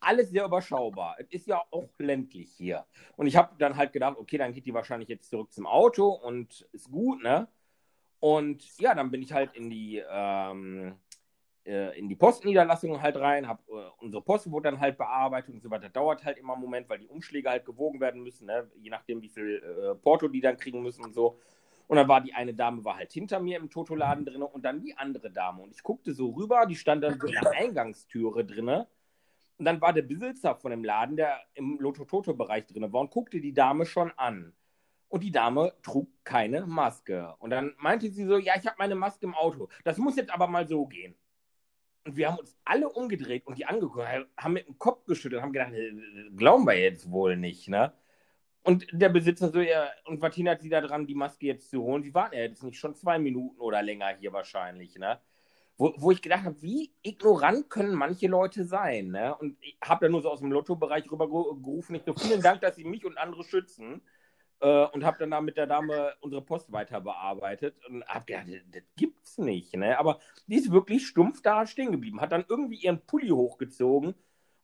[0.00, 1.16] alles sehr überschaubar.
[1.18, 2.84] Es ist ja auch ländlich hier.
[3.16, 6.08] Und ich habe dann halt gedacht, okay, dann geht die wahrscheinlich jetzt zurück zum Auto
[6.08, 7.48] und ist gut, ne?
[8.20, 10.96] Und ja, dann bin ich halt in die, ähm,
[11.64, 15.62] äh, in die Postniederlassung halt rein, hab, äh, unsere Post wurde dann halt bearbeitet und
[15.62, 15.88] so weiter.
[15.88, 18.70] Dauert halt immer einen Moment, weil die Umschläge halt gewogen werden müssen, ne?
[18.76, 21.38] je nachdem, wie viel äh, Porto die dann kriegen müssen und so.
[21.88, 24.80] Und dann war die eine Dame war halt hinter mir im Totoladen drin und dann
[24.80, 25.62] die andere Dame.
[25.62, 28.84] Und ich guckte so rüber, die stand dann so in der Eingangstüre drin.
[29.58, 33.40] Und dann war der Besitzer von dem Laden, der im Loto-Toto-Bereich drin war und guckte
[33.40, 34.52] die Dame schon an.
[35.08, 37.34] Und die Dame trug keine Maske.
[37.38, 39.68] Und dann meinte sie so, ja, ich habe meine Maske im Auto.
[39.84, 41.14] Das muss jetzt aber mal so gehen.
[42.04, 45.52] Und wir haben uns alle umgedreht und die angeguckt, haben mit dem Kopf geschüttelt, haben
[45.52, 45.92] gedacht, äh,
[46.36, 47.92] glauben wir jetzt wohl nicht, ne?
[48.62, 51.82] Und der Besitzer so, ja, und was hindert sie da dran, die Maske jetzt zu
[51.82, 52.02] holen?
[52.02, 55.20] Sie waren ja jetzt nicht schon zwei Minuten oder länger hier wahrscheinlich, ne?
[55.78, 59.36] Wo, wo ich gedacht habe, wie ignorant können manche Leute sein, ne?
[59.36, 62.76] Und ich habe da nur so aus dem Lotto-Bereich rübergerufen, nicht so vielen Dank, dass
[62.76, 64.00] sie mich und andere schützen.
[64.60, 68.46] Äh, und habe dann da mit der Dame unsere Post weiter bearbeitet und habe gedacht,
[68.72, 69.76] das gibt's nicht.
[69.76, 69.98] Ne?
[69.98, 74.14] Aber die ist wirklich stumpf da stehen geblieben, hat dann irgendwie ihren Pulli hochgezogen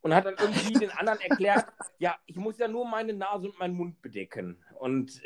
[0.00, 1.66] und hat dann irgendwie den anderen erklärt,
[1.98, 4.64] ja, ich muss ja nur meine Nase und meinen Mund bedecken.
[4.78, 5.20] Und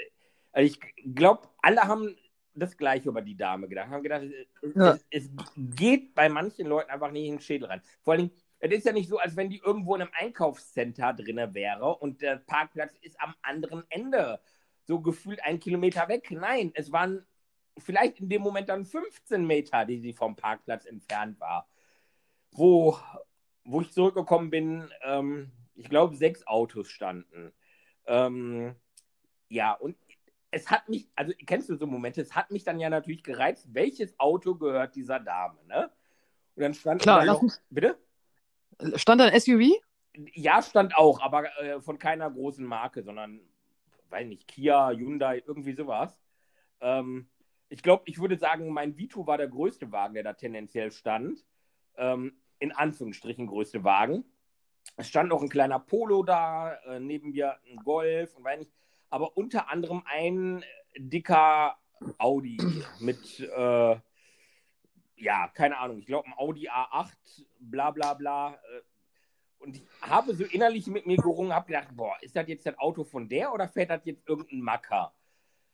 [0.51, 0.81] also ich
[1.15, 2.17] glaube, alle haben
[2.57, 4.25] das Gleiche über die Dame gedacht, haben gedacht,
[4.75, 4.93] ja.
[4.93, 7.83] es, es, geht bei manchen Leuten einfach nicht in den Schädel rein.
[8.03, 11.55] Vor allem, es ist ja nicht so, als wenn die irgendwo in einem Einkaufscenter drin
[11.55, 14.41] wäre und der Parkplatz ist am anderen Ende
[14.85, 16.31] so gefühlt einen Kilometer weg.
[16.31, 17.27] Nein, es waren
[17.79, 21.69] vielleicht in dem Moment dann 15 Meter, die sie vom Parkplatz entfernt war.
[22.53, 22.99] Wo,
[23.65, 27.53] wo ich zurückgekommen bin, ähm, ich glaube, sechs Autos standen.
[28.07, 28.77] Ähm,
[29.49, 29.97] ja, und
[30.51, 33.69] es hat mich, also kennst du so Momente, es hat mich dann ja natürlich gereizt,
[33.73, 35.91] welches Auto gehört dieser Dame, ne?
[36.55, 37.99] Und dann stand Klar, da noch, bitte?
[38.95, 39.73] Stand da ein SUV?
[40.33, 43.41] Ja, stand auch, aber äh, von keiner großen Marke, sondern
[44.09, 46.17] weiß nicht, Kia, Hyundai, irgendwie sowas.
[46.81, 47.29] Ähm,
[47.69, 51.45] ich glaube, ich würde sagen, mein Vito war der größte Wagen, der da tendenziell stand.
[51.97, 54.25] Ähm, in Anführungsstrichen größte Wagen.
[54.97, 58.73] Es stand noch ein kleiner Polo da, äh, neben mir ein Golf und weiß nicht,
[59.11, 60.65] aber unter anderem ein
[60.97, 61.77] dicker
[62.19, 62.59] Audi
[63.01, 63.97] mit, äh,
[65.17, 68.55] ja, keine Ahnung, ich glaube ein Audi A8, bla bla bla.
[68.55, 68.83] Äh,
[69.59, 72.79] und ich habe so innerlich mit mir gerungen, habe gedacht, boah, ist das jetzt das
[72.79, 75.13] Auto von der oder fährt das jetzt irgendein Macker?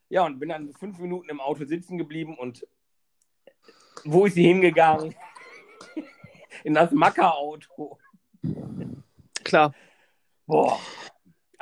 [0.08, 2.66] Ja, und bin dann fünf Minuten im Auto sitzen geblieben und
[4.04, 5.14] wo ist sie hingegangen?
[6.64, 7.98] In das Macker-Auto.
[9.42, 9.74] Klar.
[10.46, 10.78] Boah.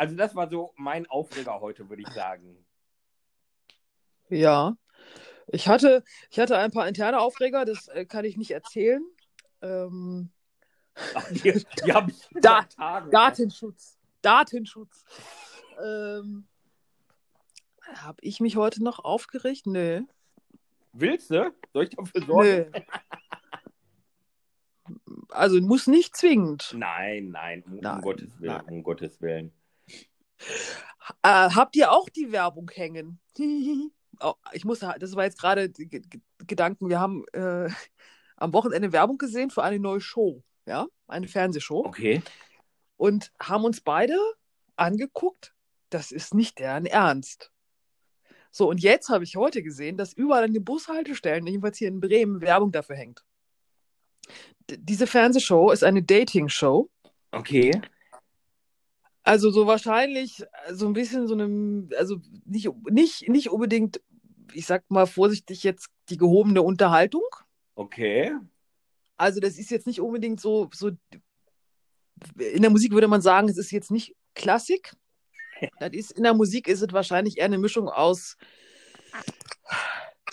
[0.01, 2.57] Also das war so mein Aufreger heute, würde ich sagen.
[4.31, 4.79] Ja.
[5.49, 9.05] Ich hatte, ich hatte ein paar interne Aufreger, das äh, kann ich nicht erzählen.
[9.61, 10.31] Ähm,
[11.33, 12.67] die, die habe ich da,
[13.11, 13.99] Datenschutz.
[14.23, 15.05] Datenschutz.
[15.85, 16.47] Ähm,
[17.93, 19.67] habe ich mich heute noch aufgeregt?
[19.67, 20.01] Nö.
[20.95, 21.53] Willst du?
[21.75, 22.71] Soll ich dafür sorgen?
[22.73, 22.81] Nö.
[25.29, 26.75] Also muss nicht zwingend.
[26.75, 28.65] Nein, nein, um, nein, Gottes Willen, nein.
[28.65, 29.53] um Gottes Willen.
[31.23, 33.21] Äh, habt ihr auch die Werbung hängen?
[34.21, 35.71] oh, ich muss, das war jetzt gerade
[36.47, 36.89] Gedanken.
[36.89, 37.69] Wir haben äh,
[38.37, 41.85] am Wochenende Werbung gesehen für eine neue Show ja, eine Fernsehshow.
[41.85, 42.23] Okay.
[42.97, 44.17] Und haben uns beide
[44.77, 45.53] angeguckt,
[45.91, 47.51] das ist nicht deren Ernst.
[48.53, 52.01] So, und jetzt habe ich heute gesehen, dass überall an den Bushaltestellen, jedenfalls hier in
[52.01, 53.25] Bremen, Werbung dafür hängt.
[54.71, 56.89] D diese Fernsehshow ist eine Dating-Show.
[57.33, 57.81] Okay.
[59.23, 64.01] Also so wahrscheinlich so ein bisschen so einem, also nicht, nicht, nicht unbedingt,
[64.53, 67.25] ich sag mal vorsichtig jetzt die gehobene Unterhaltung.
[67.75, 68.33] Okay.
[69.17, 70.91] Also das ist jetzt nicht unbedingt so, so
[72.37, 74.95] in der Musik würde man sagen, es ist jetzt nicht Klassik.
[75.79, 78.39] Das ist, in der Musik ist es wahrscheinlich eher eine Mischung aus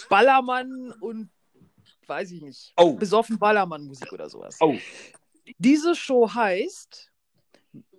[0.07, 1.29] Ballermann und
[2.07, 2.93] weiß ich nicht, oh.
[2.93, 4.57] besoffen Ballermann-Musik oder sowas.
[4.61, 4.77] Oh.
[5.57, 7.11] Diese Show heißt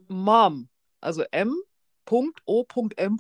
[0.09, 3.19] Mom, also M.O.M.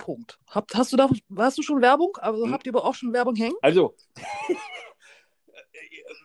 [0.48, 2.16] Habt, hast du da, hast du schon Werbung?
[2.20, 2.52] Also hm.
[2.52, 3.56] habt ihr aber auch schon Werbung hängen?
[3.60, 3.94] Also,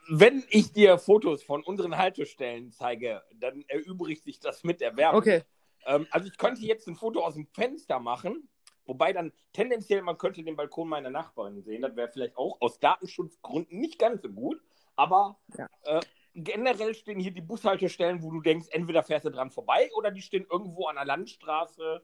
[0.09, 5.19] wenn ich dir Fotos von unseren Haltestellen zeige, dann erübrigt sich das mit der Werbung.
[5.19, 5.43] Okay.
[5.85, 8.49] Ähm, also ich könnte jetzt ein Foto aus dem Fenster machen,
[8.85, 11.81] wobei dann tendenziell man könnte den Balkon meiner Nachbarin sehen.
[11.81, 14.61] Das wäre vielleicht auch aus Datenschutzgründen nicht ganz so gut.
[14.95, 15.67] Aber Ja.
[15.83, 16.01] äh,
[16.35, 20.21] generell stehen hier die Bushaltestellen, wo du denkst, entweder fährst du dran vorbei oder die
[20.21, 22.03] stehen irgendwo an der Landstraße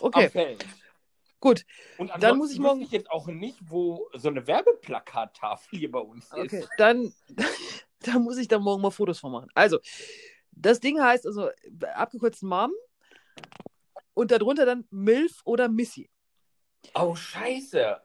[0.00, 0.64] Okay, am Feld.
[1.40, 1.64] gut.
[1.98, 5.98] Und Dann muss ich morgen- ich jetzt auch nicht, wo so eine Werbeplakattafel hier bei
[5.98, 6.68] uns Okay, ist.
[6.76, 7.12] dann
[8.00, 9.50] da muss ich da morgen mal Fotos von machen.
[9.54, 9.78] Also,
[10.52, 11.50] das Ding heißt also
[11.94, 12.72] abgekürzt Mom
[14.14, 16.10] und darunter dann Milf oder Missy.
[16.94, 18.00] Oh, scheiße.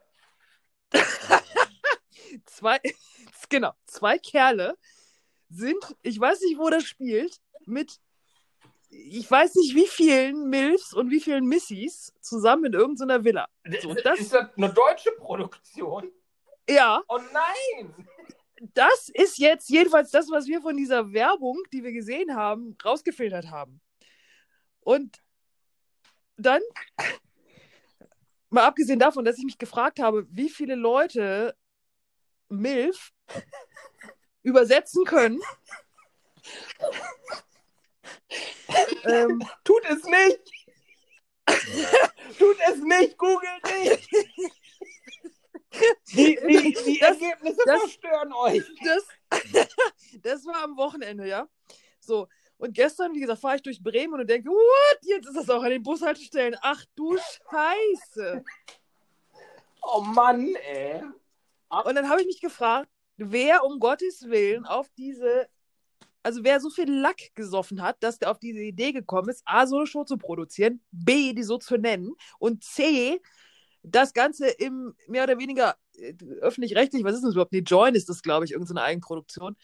[2.46, 2.80] Zwei,
[3.50, 4.78] genau, zwei Kerle
[5.54, 8.00] sind, ich weiß nicht, wo das spielt, mit,
[8.90, 13.48] ich weiß nicht, wie vielen Milfs und wie vielen Missys zusammen in irgendeiner Villa.
[13.82, 16.12] So, das- ist das eine deutsche Produktion?
[16.70, 18.08] Ja, Oh nein!
[18.74, 23.50] das ist jetzt jedenfalls das, was wir von dieser Werbung, die wir gesehen haben, rausgefiltert
[23.52, 23.82] haben.
[24.80, 25.18] Und
[26.38, 26.62] dann,
[28.50, 31.56] mal abgesehen davon, dass ich mich gefragt habe, wie viele Leute
[32.50, 33.12] MILF
[34.44, 35.42] übersetzen können.
[39.06, 40.40] ähm, Tut es nicht!
[42.38, 43.18] Tut es nicht!
[43.18, 43.50] Google
[43.82, 44.10] nicht!
[46.14, 48.64] Die, die, die Das- Ergebnisse das- verstören euch!
[48.84, 49.08] das,
[50.22, 51.48] das war am Wochenende, ja.
[52.00, 52.28] So,
[52.58, 55.00] und gestern, wie gesagt, fahre ich durch Bremen und denke, what?
[55.02, 56.56] Jetzt ist das auch an den Bushaltestellen.
[56.62, 58.44] Ach du Scheiße.
[59.82, 61.02] Oh Mann, ey.
[61.70, 65.48] Und dann habe ich mich gefragt, wer um Gottes Willen auf diese,
[66.24, 69.68] also wer so viel Lack gesoffen hat, dass der auf diese Idee gekommen ist, A,
[69.68, 73.20] so eine Show zu produzieren, B, die so zu nennen und C,
[73.84, 77.52] das Ganze im mehr oder weniger äh, öffentlich-rechtlich, was ist das überhaupt?
[77.52, 79.58] Nee, Join ist das, glaube ich, irgendeine Eigenproduktion.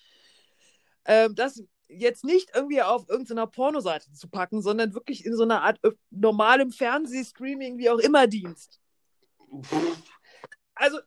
[1.06, 5.64] Ähm, das jetzt nicht irgendwie auf irgendeiner Pornoseite zu packen, sondern wirklich in so einer
[5.64, 8.80] Art äh, normalem Fernsehstreaming, wie auch immer Dienst.
[10.76, 11.00] Also,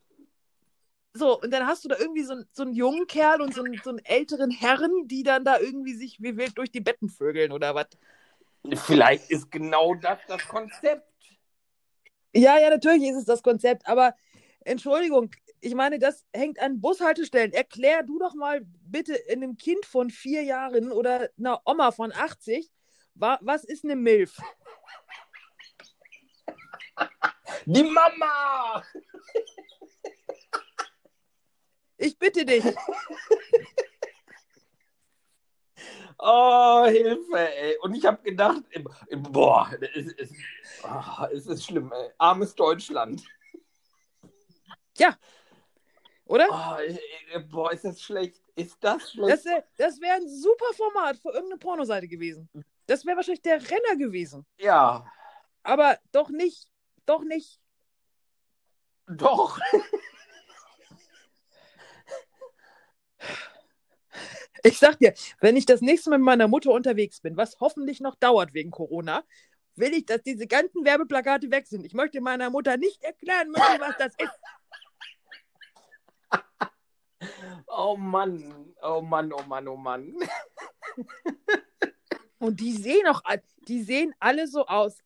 [1.14, 3.62] so, und dann hast du da irgendwie so, einen- so einen jungen Kerl und so
[3.62, 7.08] einen, so einen älteren Herren, die dann da irgendwie sich wie wild durch die Betten
[7.08, 7.88] vögeln oder was.
[8.86, 11.08] Vielleicht ist genau das das Konzept.
[12.34, 14.14] Ja, ja, natürlich ist es das Konzept, aber
[14.64, 17.52] Entschuldigung, ich meine, das hängt an Bushaltestellen.
[17.52, 22.70] Erklär du doch mal bitte einem Kind von vier Jahren oder einer Oma von 80,
[23.14, 24.38] wa was ist eine Milf?
[27.66, 28.82] Die Mama!
[32.02, 32.64] Ich bitte dich.
[36.24, 37.76] Oh, Hilfe, ey.
[37.82, 38.62] Und ich habe gedacht,
[39.32, 40.34] boah, es ist,
[40.84, 42.10] oh, es ist schlimm, ey.
[42.16, 43.24] Armes Deutschland.
[46.26, 46.46] Oder?
[46.48, 48.40] Oh, boah, ist das schlecht.
[48.54, 49.44] Ist das schlecht?
[49.44, 52.48] Das, das wäre ein super Format für irgendeine Pornoseite gewesen.
[52.86, 54.46] Das wäre wahrscheinlich der Renner gewesen.
[54.58, 55.04] ja,
[55.64, 56.68] Aber doch nicht,
[57.04, 57.58] doch nicht.
[59.08, 59.58] doch.
[64.62, 68.00] Ich sag dir, wenn ich das nächste Mal mit meiner Mutter unterwegs bin, was hoffentlich
[68.00, 69.24] noch dauert wegen Corona,
[69.74, 71.84] will ich, dass diese ganzen Werbeplakate weg sind.
[71.84, 74.40] Ich möchte meiner Mutter nicht erklären müssen, was das ist.
[77.68, 80.12] Oh Mann, oh Mann, oh Mann, oh Mann.
[82.38, 83.22] Und die sehen auch,
[83.68, 84.98] die sehen alle so aus.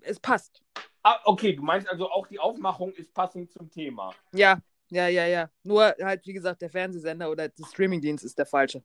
[0.00, 0.62] Es passt.
[1.02, 4.14] Ah, okay, du meinst also auch die Aufmachung ist passend zum Thema.
[4.32, 5.50] Ja, ja, ja, ja.
[5.62, 8.82] Nur halt, wie gesagt, der Fernsehsender oder der Streamingdienst ist der falsche.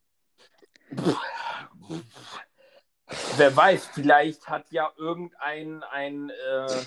[3.37, 6.85] Wer weiß, vielleicht hat ja irgendein ein, äh,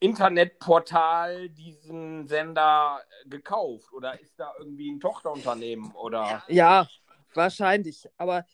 [0.00, 6.44] Internetportal diesen Sender gekauft oder ist da irgendwie ein Tochterunternehmen oder.
[6.48, 6.88] Ja,
[7.34, 8.08] wahrscheinlich.
[8.16, 8.44] Aber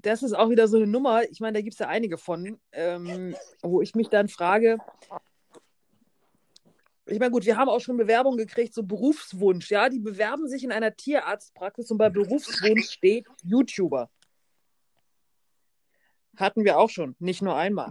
[0.00, 1.22] das ist auch wieder so eine Nummer.
[1.24, 4.78] Ich meine, da gibt es ja einige von, ähm, wo ich mich dann frage.
[7.10, 9.88] Ich meine, gut, wir haben auch schon Bewerbungen gekriegt, so Berufswunsch, ja.
[9.88, 14.10] Die bewerben sich in einer Tierarztpraxis und bei Berufswunsch steht YouTuber.
[16.36, 17.90] Hatten wir auch schon, nicht nur einmal.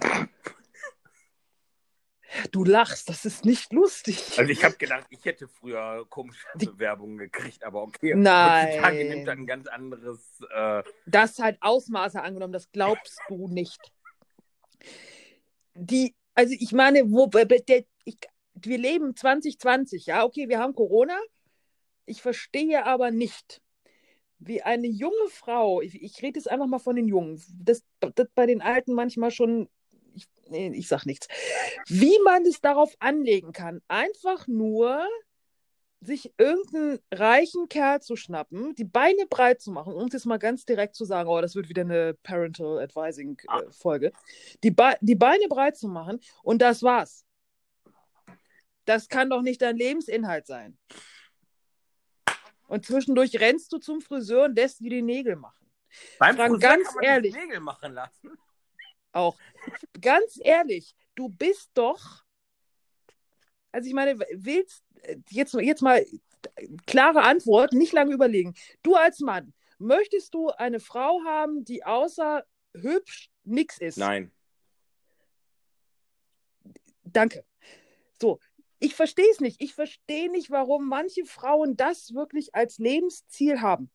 [2.51, 4.37] Du lachst, das ist nicht lustig.
[4.37, 8.13] Also ich habe gedacht, ich hätte früher komische Die- Bewerbungen gekriegt, aber okay.
[8.15, 8.67] Nein.
[8.67, 10.41] Heutzutage nimmt das ein ganz anderes.
[10.53, 13.79] Äh, das hat Ausmaße angenommen, das glaubst du nicht.
[15.73, 18.17] Die, also ich meine, wo, der, ich,
[18.61, 21.17] wir leben 2020, ja, okay, wir haben Corona.
[22.05, 23.61] Ich verstehe aber nicht,
[24.39, 28.27] wie eine junge Frau, ich, ich rede jetzt einfach mal von den Jungen, das, das
[28.35, 29.67] bei den Alten manchmal schon,
[30.13, 31.27] ich, nee, ich sag nichts,
[31.87, 35.05] wie man es darauf anlegen kann, einfach nur
[35.99, 40.37] sich irgendeinen reichen Kerl zu schnappen, die Beine breit zu machen, um es jetzt mal
[40.37, 44.11] ganz direkt zu sagen, oh, das wird wieder eine Parental Advising äh, Folge,
[44.63, 47.26] die, Be die Beine breit zu machen und das war's.
[48.87, 50.77] Das kann doch nicht dein Lebensinhalt sein.
[52.67, 55.69] Und zwischendurch rennst du zum Friseur und lässt dir die Nägel machen.
[56.19, 57.33] Beim Frank, Friseur ganz kann man ehrlich.
[57.33, 58.37] die Nägel machen lassen.
[59.11, 59.37] Auch.
[59.99, 62.23] Ganz ehrlich, du bist doch.
[63.73, 64.85] Also ich meine, willst
[65.31, 66.05] jetzt, jetzt mal
[66.85, 68.55] klare Antwort, nicht lange überlegen.
[68.83, 73.97] Du als Mann, möchtest du eine Frau haben, die außer hübsch nix ist?
[73.97, 74.31] Nein.
[77.03, 77.43] Danke.
[78.19, 78.39] So,
[78.79, 79.61] ich verstehe es nicht.
[79.61, 83.89] Ich verstehe nicht, warum manche Frauen das wirklich als Lebensziel haben.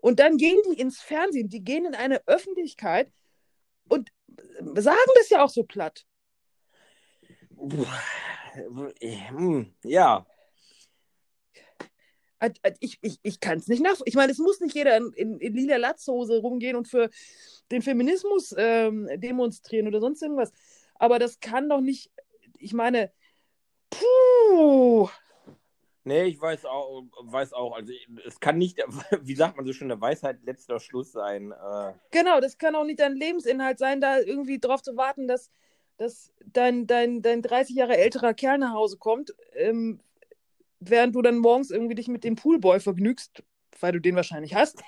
[0.00, 3.10] Und dann gehen die ins Fernsehen, die gehen in eine Öffentlichkeit
[3.88, 4.10] und
[4.74, 6.04] sagen das ja auch so platt.
[9.84, 10.26] Ja.
[12.80, 14.08] Ich, ich, ich kann es nicht nachvollziehen.
[14.08, 17.08] Ich meine, es muss nicht jeder in, in, in lila Latzhose rumgehen und für
[17.70, 20.52] den Feminismus ähm, demonstrieren oder sonst irgendwas.
[20.96, 22.10] Aber das kann doch nicht,
[22.58, 23.12] ich meine,
[23.92, 25.08] puh,
[26.04, 27.92] Nee, ich weiß auch, weiß auch, also
[28.26, 28.78] es kann nicht,
[29.22, 31.52] wie sagt man so schön, der Weisheit letzter Schluss sein.
[31.52, 35.50] Äh, genau, das kann auch nicht dein Lebensinhalt sein, da irgendwie drauf zu warten, dass,
[35.98, 40.00] dass dein, dein, dein 30 Jahre älterer Kerl nach Hause kommt, ähm,
[40.80, 43.44] während du dann morgens irgendwie dich mit dem Poolboy vergnügst,
[43.78, 44.82] weil du den wahrscheinlich hast,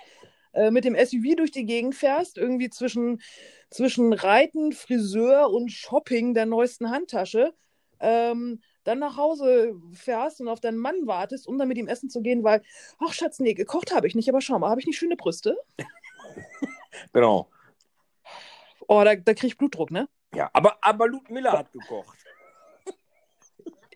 [0.53, 3.23] äh, mit dem SUV durch die Gegend fährst, irgendwie zwischen,
[3.71, 7.55] zwischen Reiten, Friseur und Shopping der neuesten Handtasche,
[8.01, 12.11] ähm, dann nach Hause fährst und auf deinen Mann wartest, um dann mit ihm essen
[12.11, 12.63] zu gehen, weil,
[12.99, 15.59] ach Schatz, nee, gekocht habe ich nicht, aber schau mal, habe ich nicht schöne Brüste?
[17.13, 17.49] genau.
[18.87, 20.09] Oh, da, da krieg ich Blutdruck, ne?
[20.35, 22.19] Ja, aber, aber Ludmilla hat gekocht.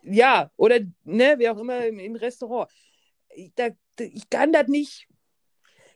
[0.02, 2.70] Ja, oder, ne, wie auch immer im, im Restaurant.
[3.34, 5.06] Ich, da, ich kann das nicht.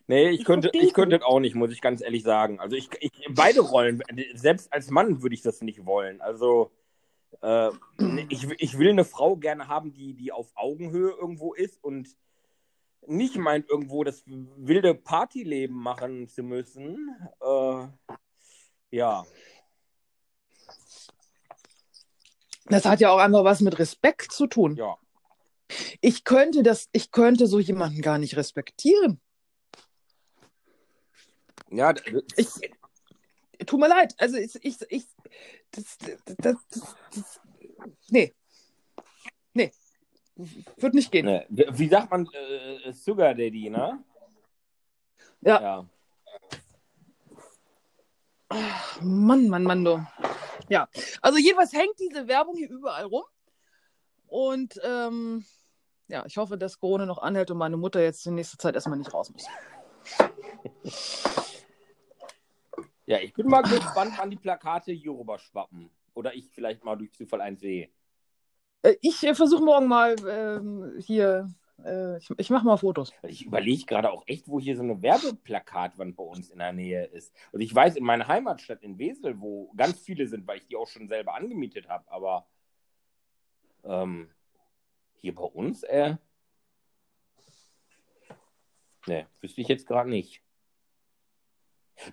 [0.07, 2.61] Nee, ich, Ich könnte, ich könnte das auch nicht, muss ich ganz ehrlich sagen.
[2.61, 4.03] Also ich, ich beide Rollen,
[4.35, 6.21] selbst als Mann würde ich das nicht wollen.
[6.21, 6.73] Also
[7.41, 7.71] äh,
[8.29, 12.09] ich, ich will eine Frau gerne haben, die, die auf Augenhöhe irgendwo ist und
[13.07, 17.17] nicht meint, irgendwo das wilde Partyleben machen zu müssen.
[17.41, 18.17] Äh,
[18.91, 19.25] ja.
[22.67, 24.77] Das hat ja auch einfach was mit Respekt zu tun.
[24.77, 24.97] Ja.
[26.01, 29.21] Ich könnte das, ich könnte so jemanden gar nicht respektieren.
[31.71, 31.95] Ja,
[32.37, 32.49] Ich,
[33.67, 34.15] tut mir leid.
[34.19, 35.07] Also ich, ich, ich
[35.71, 36.57] das, das, das,
[37.15, 37.41] das,
[38.09, 38.35] nee.
[39.55, 39.73] Nee.
[40.77, 41.27] Wird nicht gehen.
[41.27, 44.03] ne, wie sagt man äh, Sugar Daddy, ne?
[45.41, 45.61] Ja.
[45.61, 45.87] Ja.
[49.01, 50.07] Mann, Mann, Mann, du.
[50.69, 50.89] Ja.
[51.21, 53.25] Also jedenfalls hängt diese Werbung hier überall rum.
[54.27, 55.45] Und ähm,
[56.09, 58.99] ja, ich hoffe, dass Corona noch anhält und meine Mutter jetzt in nächster Zeit erstmal
[58.99, 59.47] nicht raus muss.
[63.07, 65.91] Ja, ich bin mal gespannt, wann die Plakate hier rüber schwappen.
[66.15, 67.89] Oder ich vielleicht mal durch Zufall eins sehe.
[68.83, 71.49] Äh, ich äh, versuche morgen mal ähm, hier,
[71.85, 73.13] äh, ich, ich mache mal Fotos.
[73.23, 77.05] Ich überlege gerade auch echt, wo hier so eine Werbeplakatwand bei uns in der Nähe
[77.07, 77.35] ist.
[77.51, 80.77] Und ich weiß, in meiner Heimatstadt in Wesel, wo ganz viele sind, weil ich die
[80.77, 82.47] auch schon selber angemietet habe, aber
[83.85, 84.31] ähm,
[85.21, 86.17] hier bei uns, äh,
[89.07, 90.43] ne, wüsste ich jetzt gerade nicht.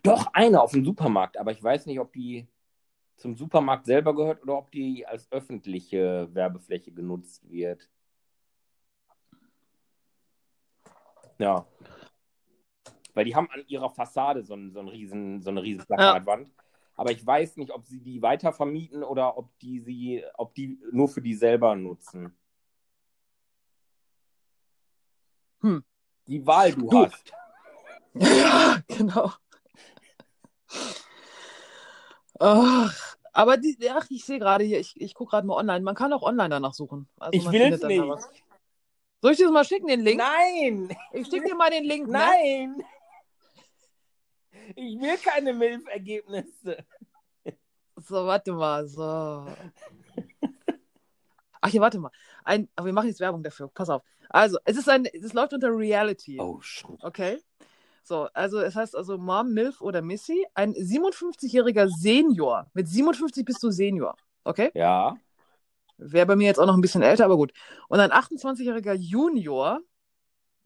[0.03, 2.47] Doch, eine auf dem Supermarkt, aber ich weiß nicht, ob die
[3.15, 7.89] zum Supermarkt selber gehört oder ob die als öffentliche Werbefläche genutzt wird.
[11.37, 11.65] Ja.
[13.13, 16.51] Weil die haben an ihrer Fassade so, ein, so, ein riesen, so eine riesen Plakatwand.
[16.95, 20.79] Aber ich weiß nicht, ob sie die weiter vermieten oder ob die sie, ob die
[20.91, 22.37] nur für die selber nutzen.
[25.61, 25.83] Hm.
[26.27, 27.05] Die Wahl du Du.
[27.05, 27.33] hast.
[28.15, 29.31] Ja, genau.
[32.39, 35.81] Ach, aber die, ach, ich sehe gerade hier, ich, ich gucke gerade mal online.
[35.81, 37.07] Man kann auch online danach suchen.
[37.19, 38.01] Also Ich dann da nicht.
[38.01, 38.29] was.
[39.21, 40.17] Soll ich dir das mal schicken, den Link?
[40.17, 40.95] Nein!
[41.11, 42.07] Ich schicke dir mal den Link.
[42.07, 42.19] Ne?
[42.19, 42.83] Nein!
[44.75, 46.85] Ich will keine Milf-Ergebnisse.
[47.97, 48.87] So, warte mal.
[48.87, 49.45] So.
[51.61, 52.11] Ach, hier, warte mal.
[52.45, 53.67] Ein, aber wir machen jetzt Werbung dafür.
[53.67, 54.03] Pass auf.
[54.29, 56.39] Also, es ist ein, es läuft unter Reality.
[56.39, 56.85] Oh, shit.
[57.01, 57.41] Okay.
[58.03, 62.67] So, also es heißt also Mom, Milf oder Missy, ein 57-jähriger Senior.
[62.73, 64.15] Mit 57 bist du Senior.
[64.43, 64.71] Okay?
[64.73, 65.15] Ja.
[65.97, 67.51] Wäre bei mir jetzt auch noch ein bisschen älter, aber gut.
[67.89, 69.81] Und ein 28-jähriger Junior,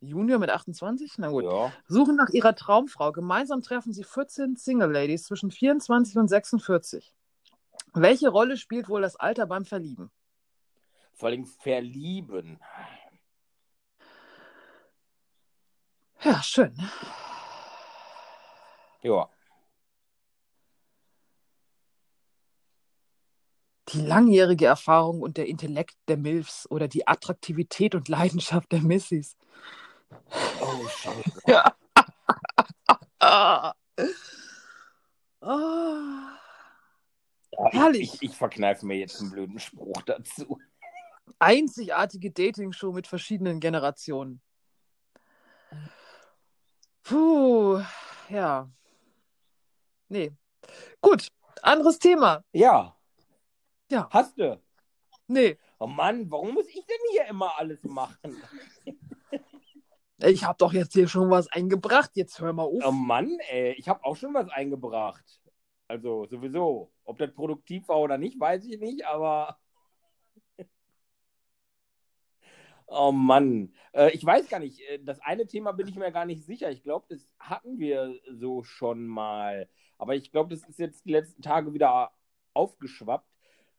[0.04, 1.14] Junior mit 28?
[1.18, 1.46] Na gut.
[1.46, 1.72] Ja.
[1.88, 3.12] Suchen nach ihrer Traumfrau.
[3.12, 7.14] Gemeinsam treffen sie 14 Single Ladies zwischen 24 und 46.
[7.94, 10.12] Welche Rolle spielt wohl das Alter beim Verlieben?
[11.14, 12.60] Vor allem verlieben.
[16.24, 16.74] Ja, schön.
[19.02, 19.30] Ja.
[23.90, 29.36] Die langjährige Erfahrung und der Intellekt der Milfs oder die Attraktivität und Leidenschaft der Missys.
[30.62, 31.42] Oh, scheiße.
[31.48, 31.76] Ja.
[37.52, 38.14] Ja, Herrlich.
[38.16, 40.60] Ich, ich, ich verkneife mir jetzt einen blöden Spruch dazu.
[41.40, 44.42] Einzigartige Dating-Show mit verschiedenen Generationen.
[47.04, 47.82] Puh,
[48.30, 48.70] ja.
[50.10, 50.32] Nee.
[51.02, 51.28] Gut,
[51.62, 52.44] anderes Thema.
[52.52, 52.96] Ja.
[53.90, 54.10] Ja.
[54.12, 54.62] Hast du?
[55.28, 58.42] Nee, Oh Mann, warum muss ich denn hier immer alles machen?
[60.20, 62.12] ich habe doch jetzt hier schon was eingebracht.
[62.14, 62.82] Jetzt hör mal auf.
[62.86, 65.42] Oh Mann, ey, ich habe auch schon was eingebracht.
[65.90, 66.94] Also sowieso.
[67.04, 69.60] Ob das produktiv war oder nicht, weiß ich nicht, aber.
[72.88, 73.74] Oh Mann.
[73.94, 74.80] Äh, ich weiß gar nicht.
[74.82, 76.70] äh, Das eine Thema bin ich mir gar nicht sicher.
[76.72, 79.70] Ich glaube, das hatten wir so schon mal.
[79.98, 82.12] Aber ich glaube, das ist jetzt die letzten Tage wieder
[82.54, 83.28] aufgeschwappt.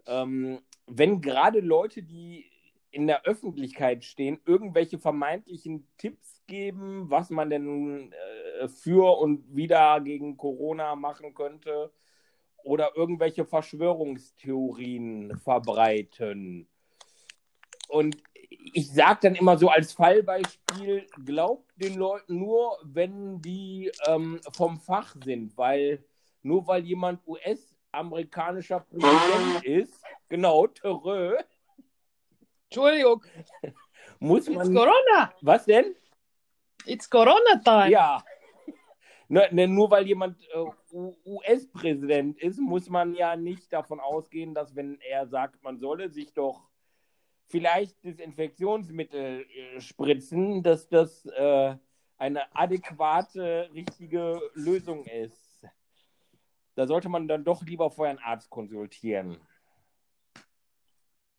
[0.07, 2.51] Ähm, wenn gerade Leute, die
[2.91, 8.13] in der Öffentlichkeit stehen, irgendwelche vermeintlichen Tipps geben, was man denn
[8.61, 11.93] äh, für und wieder gegen Corona machen könnte
[12.63, 16.69] oder irgendwelche Verschwörungstheorien verbreiten.
[17.89, 18.17] Und
[18.73, 24.79] ich sage dann immer so als Fallbeispiel, glaubt den Leuten nur, wenn die ähm, vom
[24.79, 26.05] Fach sind, weil
[26.43, 31.45] nur weil jemand US-amerikanischer Präsident ist, genau, Terreux,
[32.65, 33.23] Entschuldigung,
[34.19, 34.75] muss it's man.
[34.75, 35.33] Corona.
[35.43, 35.95] Was denn?
[36.87, 37.91] It's Corona time.
[37.91, 38.23] Ja.
[39.29, 40.67] Ne, ne, nur weil jemand äh,
[41.25, 46.35] US-Präsident ist, muss man ja nicht davon ausgehen, dass wenn er sagt, man solle sich
[46.35, 46.69] doch
[47.49, 51.77] vielleicht Desinfektionsmittel äh, spritzen, dass das äh,
[52.17, 55.65] eine adäquate, richtige Lösung ist.
[56.75, 59.37] Da sollte man dann doch lieber vorher einen Arzt konsultieren.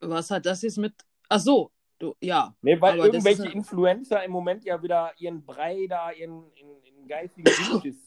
[0.00, 0.94] Was hat das jetzt mit.
[1.28, 2.54] Ach so, du, ja.
[2.62, 6.82] Ne, weil Aber irgendwelche ja- Influencer im Moment ja wieder ihren Brei da, ihren, ihren,
[6.84, 7.50] ihren geistigen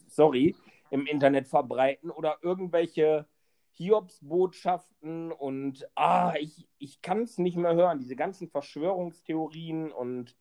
[0.08, 0.56] sorry,
[0.90, 3.26] im Internet verbreiten oder irgendwelche
[3.72, 10.36] Hiobsbotschaften und ah, ich, ich kann es nicht mehr hören, diese ganzen Verschwörungstheorien und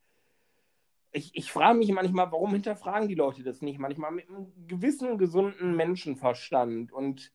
[1.12, 3.80] ich, ich frage mich manchmal, warum hinterfragen die Leute das nicht?
[3.80, 7.32] Manchmal mit einem gewissen gesunden Menschenverstand und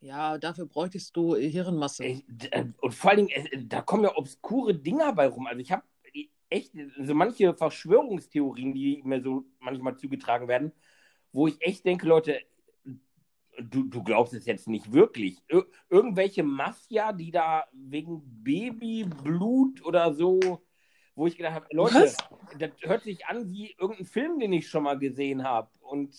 [0.00, 2.04] Ja, dafür bräuchtest du Hirnmasse.
[2.04, 5.46] Äh, Und vor allen Dingen, äh, da kommen ja obskure Dinger bei rum.
[5.46, 5.84] Also ich habe
[6.50, 10.72] echt so manche Verschwörungstheorien, die mir so manchmal zugetragen werden,
[11.32, 12.40] wo ich echt denke, Leute,
[13.58, 15.38] du, du glaubst es jetzt nicht wirklich.
[15.48, 20.62] Ir irgendwelche Mafia, die da wegen Babyblut oder so,
[21.14, 22.16] wo ich gedacht habe, Leute, Was?
[22.58, 25.70] das hört sich an wie irgendein Film, den ich schon mal gesehen habe.
[25.80, 26.10] Und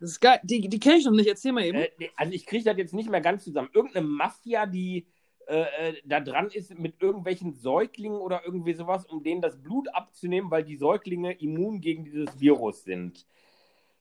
[0.00, 0.40] Das ist geil.
[0.42, 1.28] Die, die kenne ich noch nicht.
[1.28, 1.78] Erzähl mal eben.
[1.78, 3.70] äh, also ich kriege das jetzt nicht mehr ganz zusammen.
[3.72, 5.06] Irgendeine Mafia, die
[5.46, 9.88] äh, äh, da dran ist mit irgendwelchen Säuglingen oder irgendwie sowas, um denen das Blut
[9.94, 13.26] abzunehmen, weil die Säuglinge immun gegen dieses Virus sind.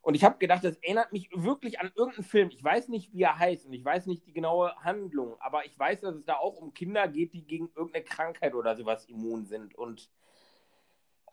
[0.02, 2.50] Und ich habe gedacht, das erinnert mich wirklich an irgendeinen Film.
[2.50, 5.78] Ich weiß nicht, wie er heißt und ich weiß nicht die genaue Handlung, aber ich
[5.78, 9.46] weiß, dass es da auch um Kinder geht, die gegen irgendeine Krankheit oder sowas immun
[9.46, 9.76] sind.
[9.76, 10.10] Und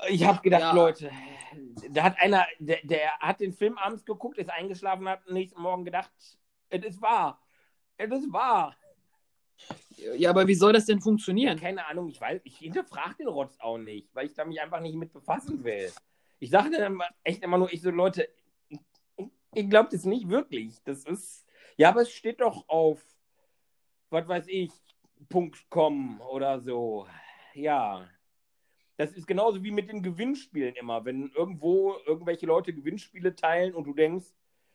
[0.09, 0.73] ich habe gedacht, Ja.
[0.73, 1.11] Leute,
[1.91, 5.61] da hat einer, der, der hat den Film abends geguckt, ist eingeschlafen, hat am nächsten
[5.61, 6.13] Morgen gedacht,
[6.69, 7.41] es ist wahr.
[7.97, 8.77] Es ist wahr.
[10.17, 11.59] Ja, aber wie soll das denn funktionieren?
[11.59, 14.81] keine Ahnung, ich weiß, ich hinterfrage den Rotz auch nicht, weil ich da mich einfach
[14.81, 15.91] nicht mit befassen will.
[16.39, 18.29] Ich sage dann echt immer nur, ich so, Leute,
[19.59, 20.83] ich, ich glaube das nicht wirklich.
[20.85, 21.47] Das ist,
[21.77, 23.03] ja, aber es steht doch auf,
[24.11, 24.71] was weiß ich,
[25.69, 27.07] .com oder so.
[27.55, 28.09] Ja.
[28.97, 31.05] Das ist genauso wie mit den Gewinnspielen immer.
[31.05, 34.27] Wenn irgendwo irgendwelche Leute Gewinnspiele teilen und du denkst,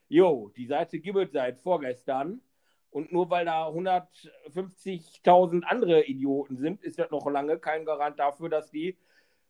[0.07, 2.41] jo, die Seite gibt es seit vorgestern
[2.89, 8.49] und nur weil da 150.000 andere Idioten sind, ist das noch lange kein Garant dafür,
[8.49, 8.97] dass die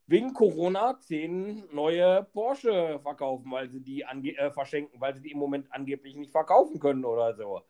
[0.08, 5.40] wegen Corona zehn neue Porsche verkaufen, weil sie die äh, verschenken, weil sie die im
[5.40, 7.62] Moment angeblich nicht verkaufen können oder so.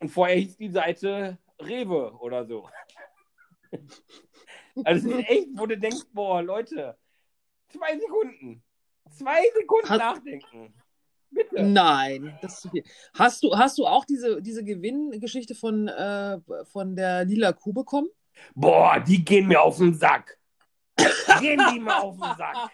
[0.00, 2.68] Und vorher hieß die Seite Rewe oder so.
[4.84, 6.96] Also es ist echt, wo du denkst, boah, Leute,
[7.68, 8.62] zwei Sekunden.
[9.10, 10.72] Zwei Sekunden Hat- nachdenken.
[11.30, 11.62] Bitte.
[11.62, 12.84] Nein, das ist zu viel.
[13.14, 18.08] Hast du, hast du auch diese, diese Gewinngeschichte von, äh, von der lila Kuh bekommen?
[18.54, 20.39] Boah, die gehen mir auf den Sack.
[21.40, 22.70] Gehen die mir auf den Sack.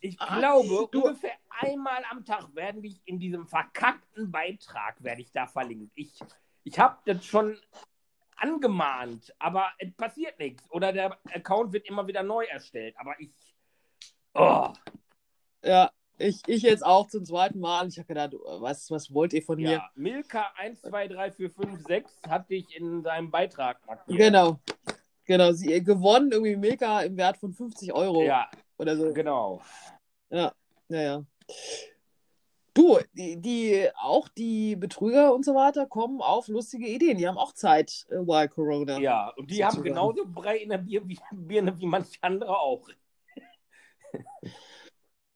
[0.00, 5.30] Ich glaube, Du- ungefähr einmal am Tag werden die in diesem verkackten Beitrag, werde ich
[5.32, 5.92] da verlinkt.
[5.94, 6.18] Ich,
[6.64, 7.56] ich habe das schon
[8.36, 10.68] angemahnt, aber es passiert nichts.
[10.70, 12.94] Oder der Account wird immer wieder neu erstellt.
[12.98, 13.30] Aber ich.
[14.34, 14.72] Oh,
[15.64, 17.86] Ja, ich, ich jetzt auch zum zweiten Mal.
[17.88, 19.70] Ich habe gedacht, was, was wollt ihr von mir?
[19.70, 24.18] Ja, Milka 1, 2, 3, 4, 5, 6 hat dich in seinem Beitrag markiert.
[24.18, 24.58] Genau.
[25.26, 28.48] Genau, sie äh, gewonnen, irgendwie Milka im Wert von 50 Euro Ja,
[28.78, 29.12] oder so.
[29.12, 29.60] genau.
[30.30, 30.52] Ja,
[30.88, 31.24] ja, ja.
[32.72, 37.16] Du, die, die, auch die Betrüger und so weiter kommen auf lustige Ideen.
[37.16, 38.98] Die haben auch Zeit, äh, while Corona.
[38.98, 42.88] Ja, und die haben genauso Brei in der Bier wie, Birne wie manche andere auch.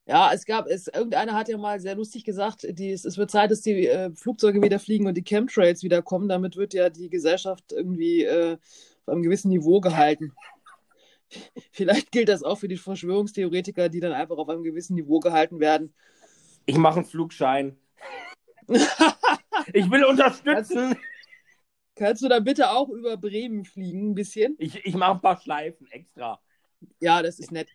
[0.07, 3.31] Ja, es gab, es, irgendeiner hat ja mal sehr lustig gesagt, die, es, es wird
[3.31, 6.29] Zeit, dass die äh, Flugzeuge wieder fliegen und die Chemtrails wieder kommen.
[6.29, 8.59] Damit wird ja die Gesellschaft irgendwie äh,
[9.11, 10.33] auf einem gewissen Niveau gehalten.
[11.73, 15.61] Vielleicht gilt das auch für die Verschwörungstheoretiker, die dann einfach auf einem gewissen Niveau gehalten
[15.61, 15.95] werden.
[16.67, 17.77] Ich mache einen Flugschein.
[19.73, 20.97] Ich will unterstützen.
[21.95, 24.57] Kannst du dann bitte auch über Bremen fliegen, ein bisschen?
[24.59, 26.41] Ich, ich mache ein paar Schleifen extra.
[26.99, 27.69] Ja, das ist nett.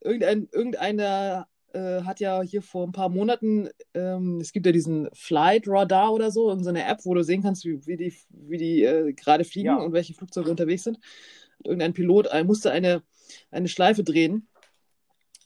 [0.00, 5.08] Irgendein, irgendeiner äh, hat ja hier vor ein paar Monaten, ähm, es gibt ja diesen
[5.12, 8.56] Flight Radar oder so, so eine App, wo du sehen kannst, wie, wie die, wie
[8.58, 9.76] die äh, gerade fliegen Ja.
[9.76, 10.96] und welche Flugzeuge unterwegs sind.
[11.58, 13.02] Hat irgendein Pilot äh, musste eine,
[13.50, 14.48] eine Schleife drehen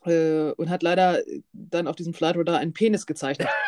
[0.05, 1.21] äh, und hat leider
[1.53, 3.49] dann auf diesem Flight Radar einen Penis gezeichnet.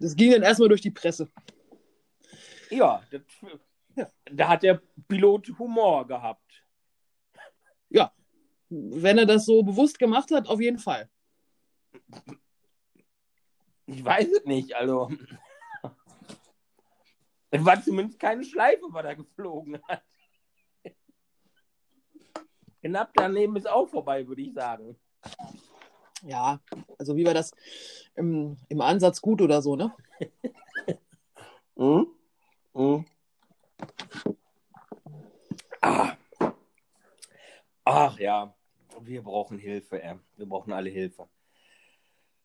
[0.00, 1.30] Das ging dann erstmal durch die Presse.
[2.68, 3.22] Ja, das,
[3.96, 4.10] Ja.
[4.30, 6.64] da hat der Pilot Humor gehabt.
[8.74, 11.08] Wenn er das so bewusst gemacht hat, auf jeden Fall.
[13.86, 15.10] Ich weiß es nicht, also.
[17.50, 20.02] Es war zumindest keine Schleife, was er geflogen hat.
[22.82, 24.96] Knapp daneben ist auch vorbei, würde ich sagen.
[26.22, 26.60] Ja,
[26.98, 27.52] also wie war das
[28.14, 29.94] im, im Ansatz gut oder so, ne?
[31.76, 32.08] Mhm.
[32.76, 33.04] Mhm.
[35.80, 36.16] Ah.
[37.84, 38.52] Ach ja,
[39.06, 40.16] wir brauchen Hilfe, ey.
[40.36, 41.28] Wir brauchen alle Hilfe.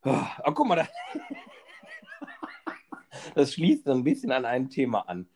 [0.01, 0.87] Ah, oh, guck mal, da.
[3.35, 5.27] das schließt so ein bisschen an ein Thema an.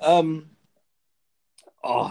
[0.00, 0.50] Ähm,
[1.82, 2.10] oh,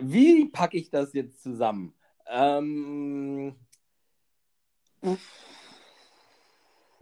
[0.00, 1.94] wie packe ich das jetzt zusammen?
[2.26, 3.54] Ähm,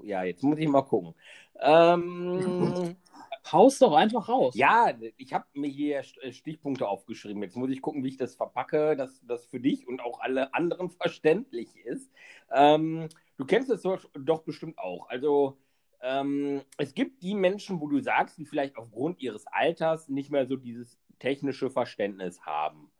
[0.02, 1.14] ja, jetzt muss ich mal gucken.
[1.60, 2.96] Ähm,
[3.52, 4.54] Haus doch einfach raus.
[4.56, 7.42] ja, ich habe mir hier St- Stichpunkte aufgeschrieben.
[7.42, 10.54] Jetzt muss ich gucken, wie ich das verpacke, dass das für dich und auch alle
[10.54, 12.10] anderen verständlich ist.
[12.52, 15.08] Ähm, du kennst es doch, doch bestimmt auch.
[15.08, 15.58] Also
[16.00, 20.46] ähm, es gibt die Menschen, wo du sagst, die vielleicht aufgrund ihres Alters nicht mehr
[20.46, 22.90] so dieses technische Verständnis haben.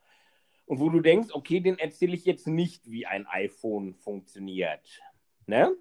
[0.67, 5.01] Und wo du denkst, okay, den erzähle ich jetzt nicht, wie ein iPhone funktioniert.
[5.47, 5.75] Ne?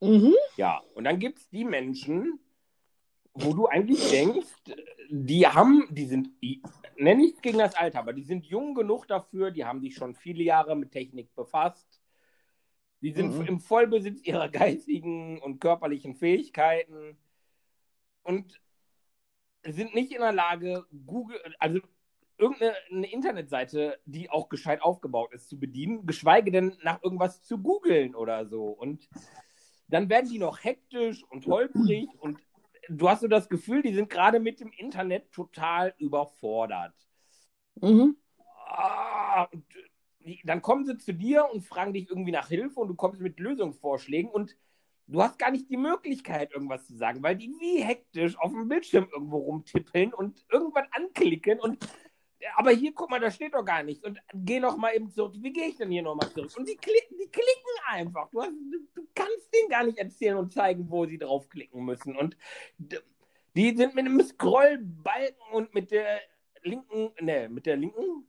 [0.00, 0.34] Mhm.
[0.56, 2.38] Ja, und dann gibt es die Menschen,
[3.34, 4.48] wo du eigentlich denkst,
[5.08, 6.30] die haben, die sind,
[6.96, 10.14] nenn nichts gegen das Alter, aber die sind jung genug dafür, die haben sich schon
[10.14, 12.00] viele Jahre mit Technik befasst.
[13.02, 13.46] Die sind Mhm.
[13.46, 17.16] im Vollbesitz ihrer geistigen und körperlichen Fähigkeiten
[18.22, 18.60] und
[19.64, 21.80] sind nicht in der Lage, Google, also
[22.38, 27.58] irgendeine eine Internetseite, die auch gescheit aufgebaut ist, zu bedienen, geschweige denn nach irgendwas zu
[27.58, 28.68] googeln oder so.
[28.68, 29.08] Und
[29.88, 32.38] dann werden die noch hektisch und holprig und
[32.90, 36.94] du hast so das Gefühl, die sind gerade mit dem Internet total überfordert.
[37.80, 38.16] Mhm.
[38.66, 39.48] Ah,
[40.44, 43.38] dann kommen sie zu dir und fragen dich irgendwie nach Hilfe und du kommst mit
[43.40, 44.56] Lösungsvorschlägen und
[45.06, 48.68] du hast gar nicht die Möglichkeit, irgendwas zu sagen, weil die wie hektisch auf dem
[48.68, 51.78] Bildschirm irgendwo rumtippeln und irgendwas anklicken und
[52.56, 54.04] aber hier, guck mal, da steht doch gar nichts.
[54.04, 55.34] Und geh noch mal eben zurück.
[55.38, 56.52] Wie gehe ich denn hier noch mal zurück?
[56.56, 58.30] Und die klicken, die klicken einfach.
[58.30, 58.52] Du, hast,
[58.94, 62.16] du kannst denen gar nicht erzählen und zeigen, wo sie draufklicken müssen.
[62.16, 62.36] Und
[63.56, 66.20] die sind mit einem Scrollbalken und mit der
[66.62, 68.26] linken, ne, mit der linken,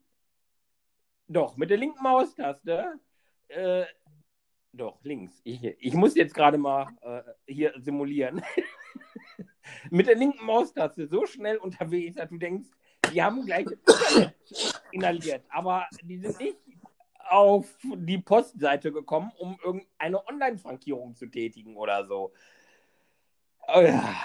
[1.28, 3.00] doch, mit der linken Maustaste,
[3.48, 3.86] äh,
[4.74, 5.42] doch, links.
[5.44, 8.42] Ich, ich muss jetzt gerade mal äh, hier simulieren.
[9.92, 12.70] mit der linken Maustaste so schnell unterwegs, dass du denkst,
[13.14, 13.68] die haben gleich
[14.92, 16.58] inhaliert, aber die sind nicht
[17.30, 22.34] auf die Postseite gekommen, um irgendeine Online-Frankierung zu tätigen oder so.
[23.68, 24.16] Oh ja.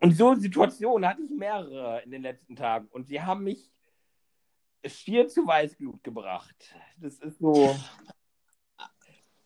[0.00, 3.70] Und so Situationen hatte ich mehrere in den letzten Tagen und sie haben mich
[4.84, 6.74] schier zu Weißglut gebracht.
[6.98, 7.74] Das ist so.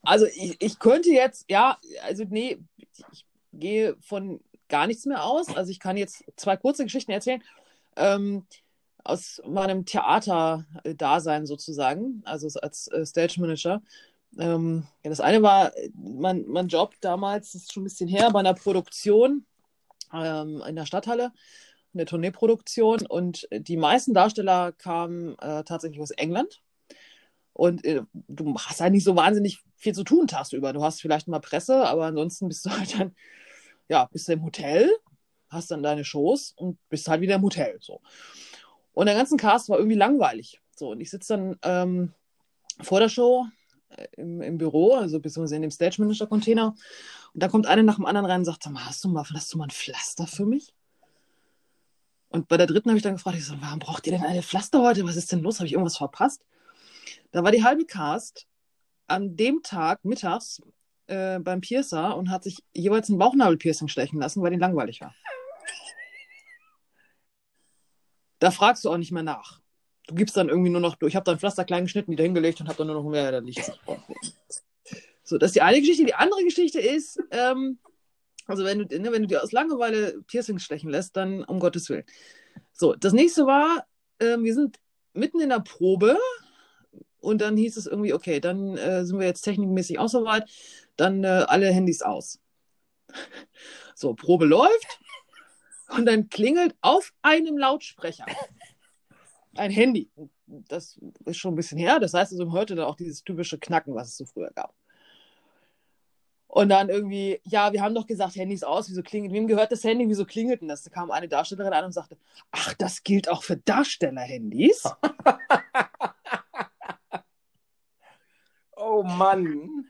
[0.01, 5.55] Also ich, ich könnte jetzt, ja, also nee, ich gehe von gar nichts mehr aus.
[5.55, 7.43] Also ich kann jetzt zwei kurze Geschichten erzählen.
[7.95, 8.45] Ähm,
[9.03, 13.81] aus meinem Theater-Dasein sozusagen, also als äh, Stage Manager.
[14.37, 18.29] Ähm, ja, das eine war mein, mein Job damals, das ist schon ein bisschen her,
[18.31, 19.45] bei einer Produktion
[20.13, 21.31] ähm, in der Stadthalle,
[21.93, 26.61] eine Tourneeproduktion und die meisten Darsteller kamen äh, tatsächlich aus England.
[27.53, 30.71] Und äh, du hast halt nicht so wahnsinnig viel zu tun tagsüber.
[30.71, 33.15] Du hast vielleicht mal Presse, aber ansonsten bist du halt dann,
[33.89, 34.89] ja, bist du im Hotel,
[35.49, 37.77] hast dann deine Shows und bist halt wieder im Hotel.
[37.81, 38.01] So.
[38.93, 40.61] Und der ganze Cast war irgendwie langweilig.
[40.75, 42.13] So, und ich sitze dann ähm,
[42.81, 43.47] vor der Show
[43.89, 46.75] äh, im, im Büro, also beziehungsweise in dem Stage Manager Container.
[47.33, 49.57] Und da kommt einer nach dem anderen rein und sagt: hast du mal, hast du
[49.57, 50.73] mal ein Pflaster für mich?
[52.29, 54.43] Und bei der dritten habe ich dann gefragt, ich so, warum braucht ihr denn eine
[54.43, 55.03] Pflaster heute?
[55.03, 55.57] Was ist denn los?
[55.59, 56.45] Habe ich irgendwas verpasst?
[57.31, 58.45] Da war die halbe Cast
[59.07, 60.61] an dem Tag mittags
[61.09, 65.13] äh, beim Piercer und hat sich jeweils ein Bauchnabelpiercing stechen lassen, weil die langweilig war.
[68.39, 69.59] Da fragst du auch nicht mehr nach.
[70.07, 72.67] Du gibst dann irgendwie nur noch, ich habe dann Pflaster klein geschnitten, wieder hingelegt und
[72.67, 73.71] habe dann nur noch mehr, dann nichts.
[75.23, 76.05] So, das ist die eine Geschichte.
[76.05, 77.77] Die andere Geschichte ist, ähm,
[78.47, 81.87] also wenn du, ne, wenn du dir aus Langeweile Piercings stechen lässt, dann um Gottes
[81.87, 82.05] Willen.
[82.73, 83.85] So, das nächste war,
[84.17, 84.79] äh, wir sind
[85.13, 86.17] mitten in der Probe
[87.19, 90.49] und dann hieß es irgendwie, okay, dann äh, sind wir jetzt technikmäßig auch soweit,
[90.95, 92.39] dann äh, alle Handys aus.
[93.95, 94.99] So, Probe läuft
[95.89, 98.25] und dann klingelt auf einem Lautsprecher
[99.55, 100.09] ein Handy.
[100.47, 103.95] Das ist schon ein bisschen her, das heißt also heute dann auch dieses typische Knacken,
[103.95, 104.73] was es so früher gab.
[106.47, 109.83] Und dann irgendwie, ja, wir haben doch gesagt, Handys aus, wieso klingelt, wem gehört das
[109.83, 110.81] Handy, wieso klingelt denn das?
[110.81, 112.17] Da kam eine Darstellerin an und sagte,
[112.51, 114.83] ach, das gilt auch für Darsteller-Handys.
[119.03, 119.85] Mann.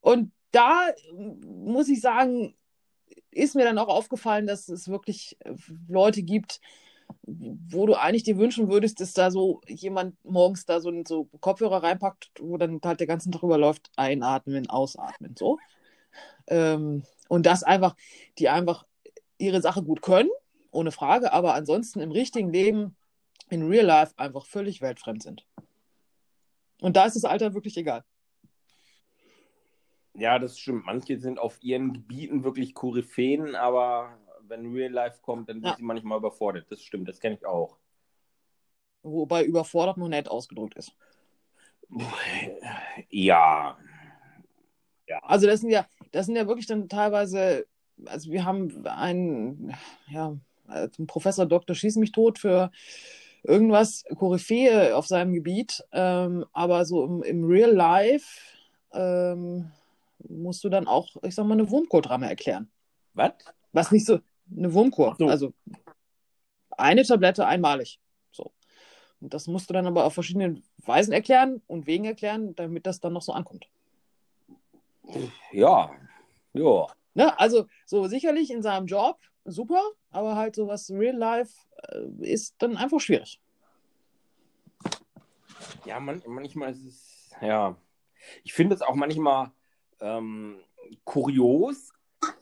[0.00, 0.88] Und da
[1.44, 2.54] muss ich sagen,
[3.30, 5.38] ist mir dann auch aufgefallen, dass es wirklich
[5.88, 6.60] Leute gibt,
[7.22, 11.82] wo du eigentlich dir wünschen würdest, dass da so jemand morgens da so, so Kopfhörer
[11.82, 15.58] reinpackt, wo dann halt der ganze Tag überläuft, einatmen, ausatmen, so.
[16.46, 17.96] Ähm, und das einfach,
[18.38, 18.84] die einfach
[19.38, 20.30] ihre Sache gut können,
[20.70, 22.96] ohne Frage, aber ansonsten im richtigen Leben,
[23.50, 25.46] in real life, einfach völlig weltfremd sind.
[26.80, 28.04] Und da ist das Alter wirklich egal.
[30.14, 30.84] Ja, das stimmt.
[30.84, 35.76] Manche sind auf ihren Gebieten wirklich Koryphäen, aber wenn Real Life kommt, dann sind ja.
[35.76, 36.66] sie manchmal überfordert.
[36.70, 37.78] Das stimmt, das kenne ich auch.
[39.02, 40.92] Wobei überfordert noch nett ausgedrückt ist.
[43.10, 43.76] Ja.
[45.06, 45.18] ja.
[45.22, 47.66] Also das sind ja, das sind ja wirklich dann teilweise,
[48.06, 49.74] also wir haben einen,
[50.08, 50.36] ja,
[50.66, 51.76] einen Professor Dr.
[51.76, 52.70] Schieß mich tot für
[53.42, 58.40] irgendwas Koryphäe auf seinem Gebiet, ähm, aber so im, im Real Life
[58.92, 59.70] ähm,
[60.28, 62.70] musst du dann auch, ich sag mal, eine Wurmkohldramme erklären.
[63.14, 63.32] Was?
[63.72, 64.20] Was nicht so,
[64.56, 65.16] eine Wurmkur.
[65.18, 65.26] So.
[65.26, 65.52] Also
[66.70, 68.00] eine Tablette einmalig.
[68.30, 68.52] So.
[69.20, 73.00] Und das musst du dann aber auf verschiedenen Weisen erklären und Wegen erklären, damit das
[73.00, 73.68] dann noch so ankommt.
[75.52, 75.90] Ja,
[76.52, 76.86] ja.
[77.14, 77.38] Ne?
[77.38, 81.52] Also so sicherlich in seinem Job super, aber halt so was Real Life
[81.88, 83.40] äh, ist dann einfach schwierig.
[85.84, 87.76] Ja, man, manchmal ist es, ja.
[88.44, 89.50] Ich finde es auch manchmal
[90.02, 90.58] ähm,
[91.04, 91.92] kurios,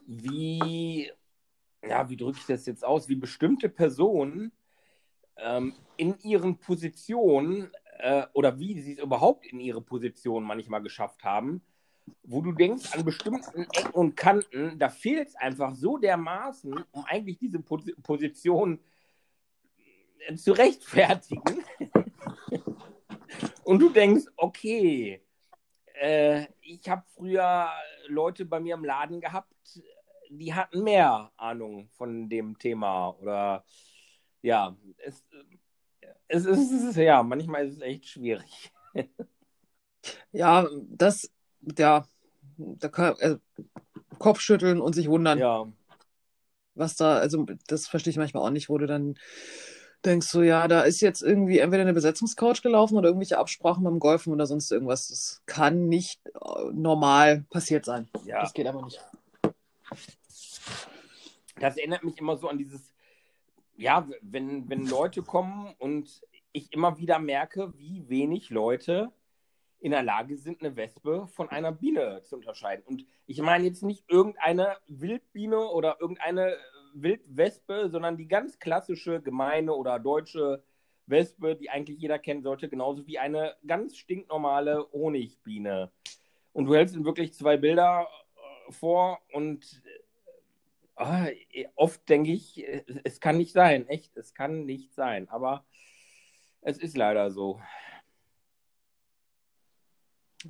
[0.06, 1.10] wie
[1.82, 4.52] ja, wie drücke ich das jetzt aus, wie bestimmte Personen
[5.36, 11.24] ähm, in ihren Positionen äh, oder wie sie es überhaupt in ihre Position manchmal geschafft
[11.24, 11.62] haben,
[12.22, 17.04] wo du denkst, an bestimmten Ecken und Kanten, da fehlt es einfach so dermaßen, um
[17.04, 18.80] eigentlich diese Pos Position
[20.26, 21.64] äh, zu rechtfertigen.
[23.64, 25.22] und du denkst, okay,
[26.00, 27.68] äh, ich habe früher
[28.08, 29.52] Leute bei mir im Laden gehabt,
[30.30, 33.64] die hatten mehr Ahnung von dem Thema oder
[34.42, 35.22] ja, es,
[36.28, 38.72] es ist ja, manchmal ist es echt schwierig.
[40.32, 41.30] ja, das,
[41.76, 42.06] ja,
[42.56, 43.36] da kann äh,
[44.18, 45.38] Kopfschütteln und sich wundern.
[45.38, 45.70] Ja.
[46.74, 49.18] Was da, also das verstehe ich manchmal auch nicht, wo du dann
[50.04, 53.98] denkst so, ja, da ist jetzt irgendwie entweder eine Besetzungscouch gelaufen oder irgendwelche Absprachen beim
[53.98, 55.08] Golfen oder sonst irgendwas.
[55.08, 58.08] Das kann nicht äh, normal passiert sein.
[58.24, 58.40] Ja.
[58.40, 59.00] Das geht aber nicht
[61.60, 62.94] das erinnert mich immer so an dieses,
[63.76, 66.22] ja, wenn, wenn Leute kommen und
[66.52, 69.12] ich immer wieder merke, wie wenig Leute
[69.78, 72.84] in der Lage sind, eine Wespe von einer Biene zu unterscheiden.
[72.84, 76.56] Und ich meine jetzt nicht irgendeine Wildbiene oder irgendeine
[76.94, 80.62] Wildwespe, sondern die ganz klassische gemeine oder deutsche
[81.06, 85.90] Wespe, die eigentlich jeder kennen sollte, genauso wie eine ganz stinknormale Honigbiene.
[86.52, 88.06] Und du hältst ihm wirklich zwei Bilder
[88.68, 89.82] äh, vor und
[91.00, 91.28] Ah,
[91.76, 92.62] oft denke ich,
[93.04, 95.30] es kann nicht sein, echt, es kann nicht sein.
[95.30, 95.64] Aber
[96.60, 97.58] es ist leider so.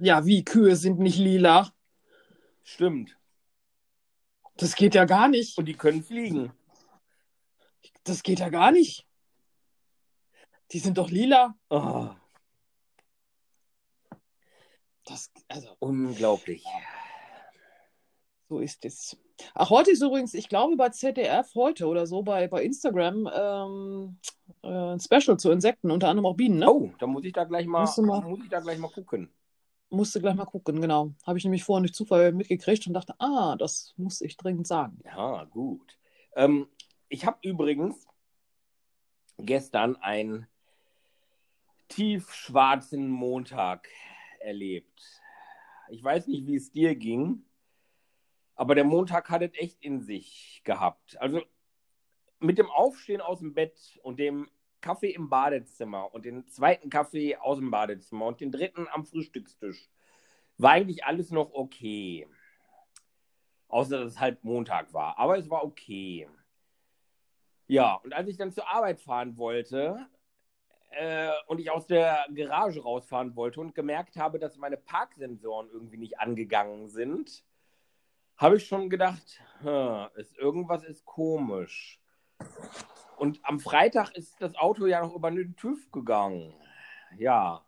[0.01, 1.73] Ja, wie Kühe sind nicht lila.
[2.65, 3.17] Stimmt.
[4.61, 5.57] Das geht ja gar nicht.
[5.57, 6.53] Und die können fliegen.
[8.05, 9.07] Das geht ja gar nicht.
[10.73, 11.55] Die sind doch lila.
[11.71, 12.11] Oh.
[15.07, 16.63] Das, also, Unglaublich.
[18.49, 19.17] so ist es.
[19.55, 24.19] Ach, heute ist übrigens, ich glaube, bei ZDF heute oder so, bei, bei Instagram, ähm,
[24.63, 26.71] äh, ein Special zu Insekten, unter anderem auch Bienen, ne?
[26.71, 29.33] Oh, da muss ich da gleich mal, mal- muss ich da gleich mal gucken.
[29.91, 31.13] Musste gleich mal gucken, genau.
[31.27, 35.01] Habe ich nämlich vorhin durch Zufall mitgekriegt und dachte, ah, das muss ich dringend sagen.
[35.05, 35.99] Ja, gut.
[36.37, 36.69] Ähm,
[37.09, 38.07] ich habe übrigens
[39.37, 40.47] gestern einen
[41.89, 43.89] tiefschwarzen Montag
[44.39, 45.21] erlebt.
[45.91, 47.45] Ich weiß nicht, wie es dir ging,
[48.55, 51.21] aber der Montag hat es echt in sich gehabt.
[51.21, 51.43] Also
[52.39, 54.49] mit dem Aufstehen aus dem Bett und dem
[54.81, 59.89] Kaffee im Badezimmer und den zweiten Kaffee aus dem Badezimmer und den dritten am Frühstückstisch
[60.59, 62.27] war eigentlich alles noch okay.
[63.69, 65.19] Außer dass es halt Montag war.
[65.19, 66.29] Aber es war okay.
[67.67, 70.09] Ja, und als ich dann zur Arbeit fahren wollte
[70.91, 75.99] äh, und ich aus der Garage rausfahren wollte und gemerkt habe, dass meine Parksensoren irgendwie
[75.99, 77.45] nicht angegangen sind,
[78.37, 79.41] habe ich schon gedacht,
[80.17, 82.01] ist, irgendwas ist komisch.
[83.21, 86.55] Und am Freitag ist das Auto ja noch über den TÜV gegangen.
[87.19, 87.67] Ja.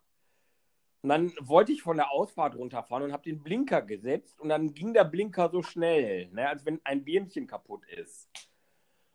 [1.03, 4.73] Und dann wollte ich von der Ausfahrt runterfahren und habe den Blinker gesetzt und dann
[4.73, 8.31] ging der Blinker so schnell, ne, als wenn ein Birnchen kaputt ist.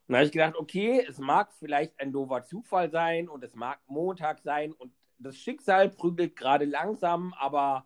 [0.06, 3.56] Und dann habe ich gedacht, okay, es mag vielleicht ein doofer Zufall sein und es
[3.56, 7.84] mag Montag sein und das Schicksal prügelt gerade langsam, aber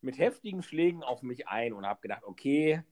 [0.00, 2.82] mit heftigen Schlägen auf mich ein und habe gedacht, okay,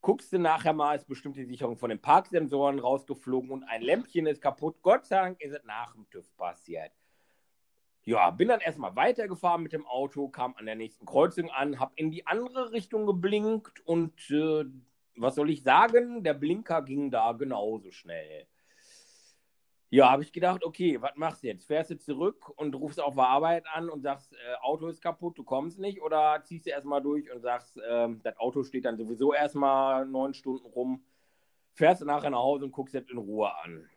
[0.00, 4.26] guckst du nachher mal, ist bestimmt die Sicherung von den Parksensoren rausgeflogen und ein Lämpchen
[4.26, 4.76] ist kaputt.
[4.82, 6.92] Gott sei Dank ist es nach dem TÜV passiert.
[8.04, 11.92] Ja, bin dann erstmal weitergefahren mit dem Auto, kam an der nächsten Kreuzung an, habe
[11.96, 14.64] in die andere Richtung geblinkt und äh,
[15.16, 16.22] was soll ich sagen?
[16.22, 18.46] Der Blinker ging da genauso schnell.
[19.90, 21.66] Ja, habe ich gedacht, okay, was machst du jetzt?
[21.66, 25.38] Fährst du zurück und rufst auf der Arbeit an und sagst, äh, Auto ist kaputt,
[25.38, 26.02] du kommst nicht?
[26.02, 30.34] Oder ziehst du erstmal durch und sagst, ähm, das Auto steht dann sowieso erstmal neun
[30.34, 31.02] Stunden rum,
[31.72, 33.88] fährst du nachher nach Hause und guckst jetzt in Ruhe an?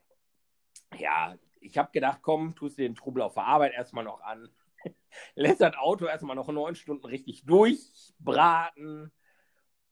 [0.98, 4.50] Ja, ich habe gedacht, komm, tust dir den Trubel auf der Arbeit erstmal noch an.
[5.36, 9.12] Lässt das Auto erstmal noch neun Stunden richtig durchbraten.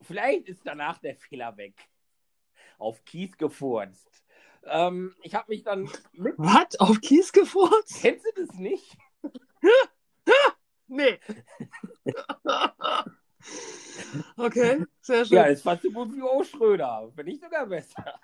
[0.02, 1.90] Vielleicht ist danach der Fehler weg.
[2.78, 4.24] Auf Kies gefurzt.
[4.66, 6.36] Ähm, ich habe mich dann mit.
[6.38, 6.80] Was?
[6.80, 8.00] Auf Kies gefurzt?
[8.02, 8.98] Kennst du das nicht?
[10.92, 11.20] Nee.
[14.38, 15.38] okay, sehr schön.
[15.38, 16.44] Ja, ist fast so gut wie O.
[16.44, 17.12] Schröder.
[17.16, 18.20] Wenn nicht sogar besser.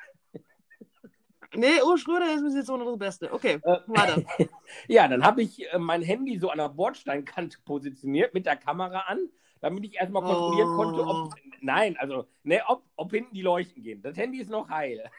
[1.54, 3.32] Nee, Ur Schröder ist bis jetzt so noch das Beste.
[3.32, 4.24] Okay, Äh, weiter.
[4.88, 9.02] Ja, dann habe ich äh, mein Handy so an der Bordsteinkante positioniert mit der Kamera
[9.08, 9.30] an,
[9.62, 10.76] damit ich erstmal kontrollieren Oh.
[10.76, 11.34] konnte, ob.
[11.62, 14.02] Nein, also, ne, ob, ob hinten die Leuchten gehen.
[14.02, 15.10] Das Handy ist noch heil.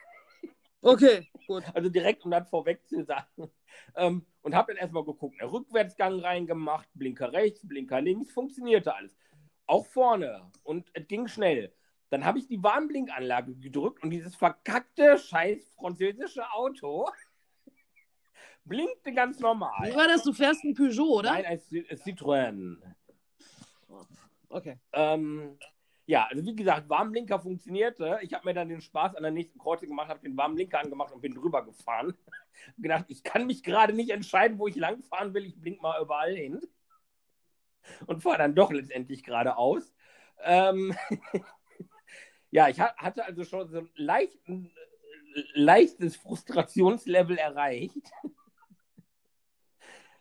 [0.82, 1.64] Okay, gut.
[1.74, 3.50] Also direkt, um das vorweg zu sagen.
[3.96, 9.16] Ähm, und habe dann erstmal geguckt, einen Rückwärtsgang reingemacht, Blinker rechts, Blinker links, funktionierte alles.
[9.66, 10.50] Auch vorne.
[10.62, 11.74] Und es ging schnell.
[12.10, 17.08] Dann habe ich die Warnblinkanlage gedrückt und dieses verkackte, scheiß französische Auto
[18.64, 19.90] blinkte ganz normal.
[19.90, 20.22] Wie war das?
[20.22, 21.32] Du fährst ein Peugeot, oder?
[21.32, 22.76] Nein, ein Ci- ein Citroën.
[24.48, 24.78] Okay.
[24.92, 25.58] Ähm,
[26.06, 28.20] ja, also wie gesagt, Warnblinker funktionierte.
[28.22, 31.12] Ich habe mir dann den Spaß an der nächsten Kreuzung gemacht, habe den Warnblinker angemacht
[31.12, 32.16] und bin drüber gefahren.
[32.68, 35.44] Hab gedacht, ich kann mich gerade nicht entscheiden, wo ich langfahren will.
[35.44, 36.60] Ich blink mal überall hin.
[38.06, 39.92] Und fahre dann doch letztendlich geradeaus.
[40.44, 40.94] Ähm,
[42.50, 44.70] ja, ich ha- hatte also schon so ein leichten,
[45.34, 48.12] äh, leichtes Frustrationslevel erreicht.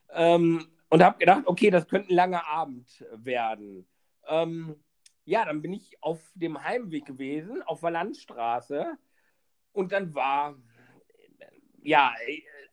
[0.09, 3.87] ähm, und habe gedacht, okay, das könnte ein langer Abend werden.
[4.27, 4.83] Ähm,
[5.25, 8.97] ja, dann bin ich auf dem Heimweg gewesen, auf der Landstraße.
[9.73, 10.55] Und dann war,
[11.81, 12.13] ja,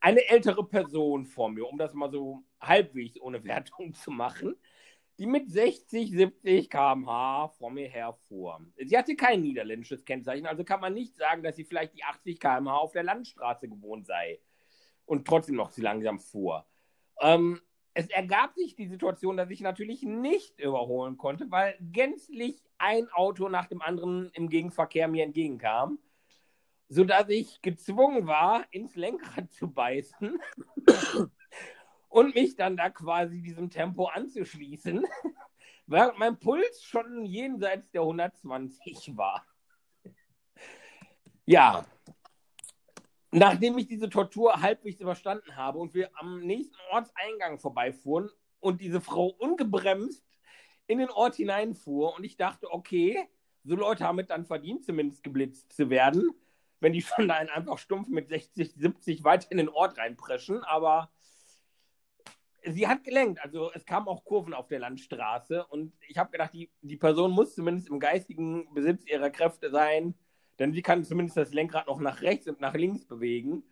[0.00, 4.54] eine ältere Person vor mir, um das mal so halbwegs ohne Wertung zu machen,
[5.18, 8.60] die mit 60, 70 km/h vor mir herfuhr.
[8.76, 12.40] Sie hatte kein niederländisches Kennzeichen, also kann man nicht sagen, dass sie vielleicht die 80
[12.40, 14.40] km/h auf der Landstraße gewohnt sei
[15.04, 16.66] und trotzdem noch zu langsam fuhr.
[17.20, 17.60] Ähm,
[17.94, 23.48] es ergab sich die Situation, dass ich natürlich nicht überholen konnte, weil gänzlich ein Auto
[23.48, 25.98] nach dem anderen im Gegenverkehr mir entgegenkam,
[26.88, 30.38] sodass ich gezwungen war, ins Lenkrad zu beißen
[32.08, 35.04] und mich dann da quasi diesem Tempo anzuschließen,
[35.86, 39.44] während mein Puls schon jenseits der 120 war.
[41.44, 41.84] Ja,
[43.34, 48.28] Nachdem ich diese Tortur halbwegs überstanden habe und wir am nächsten Ortseingang vorbeifuhren
[48.60, 50.22] und diese Frau ungebremst
[50.86, 53.26] in den Ort hineinfuhr und ich dachte, okay,
[53.64, 56.30] so Leute haben es dann verdient, zumindest geblitzt zu werden,
[56.80, 61.10] wenn die schon da einfach stumpf mit 60, 70 weiter in den Ort reinpreschen, aber
[62.66, 63.40] sie hat gelenkt.
[63.40, 67.30] Also es kamen auch Kurven auf der Landstraße und ich habe gedacht, die, die Person
[67.30, 70.14] muss zumindest im geistigen Besitz ihrer Kräfte sein,
[70.58, 73.64] denn sie kann zumindest das Lenkrad noch nach rechts und nach links bewegen.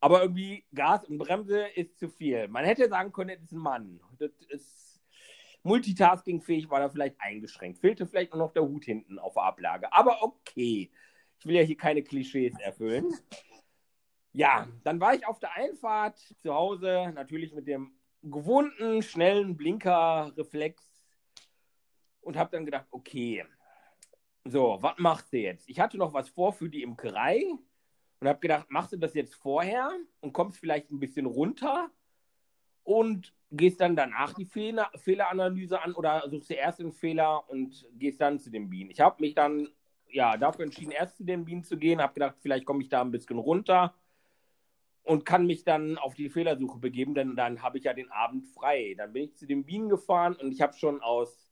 [0.00, 2.48] Aber irgendwie Gas und Bremse ist zu viel.
[2.48, 4.00] Man hätte sagen können, das ist ein Mann.
[4.18, 5.00] Das ist
[5.62, 7.78] multitaskingfähig, war da vielleicht eingeschränkt.
[7.78, 9.92] Fehlte vielleicht nur noch der Hut hinten auf der Ablage.
[9.92, 10.90] Aber okay.
[11.38, 13.12] Ich will ja hier keine Klischees erfüllen.
[14.32, 20.82] Ja, dann war ich auf der Einfahrt zu Hause, natürlich mit dem gewohnten, schnellen Blinkerreflex
[22.20, 23.44] und habe dann gedacht, okay,
[24.50, 25.68] so, was machst du jetzt?
[25.68, 27.44] Ich hatte noch was vor für die Imkerei
[28.20, 29.90] und habe gedacht, machst du das jetzt vorher
[30.20, 31.90] und kommst vielleicht ein bisschen runter
[32.82, 37.86] und gehst dann danach die Fehler, Fehleranalyse an oder suchst du erst den Fehler und
[37.98, 38.90] gehst dann zu den Bienen.
[38.90, 39.68] Ich habe mich dann
[40.08, 43.02] ja dafür entschieden, erst zu den Bienen zu gehen, habe gedacht, vielleicht komme ich da
[43.02, 43.94] ein bisschen runter
[45.02, 48.46] und kann mich dann auf die Fehlersuche begeben, denn dann habe ich ja den Abend
[48.48, 48.94] frei.
[48.96, 51.45] Dann bin ich zu den Bienen gefahren und ich habe schon aus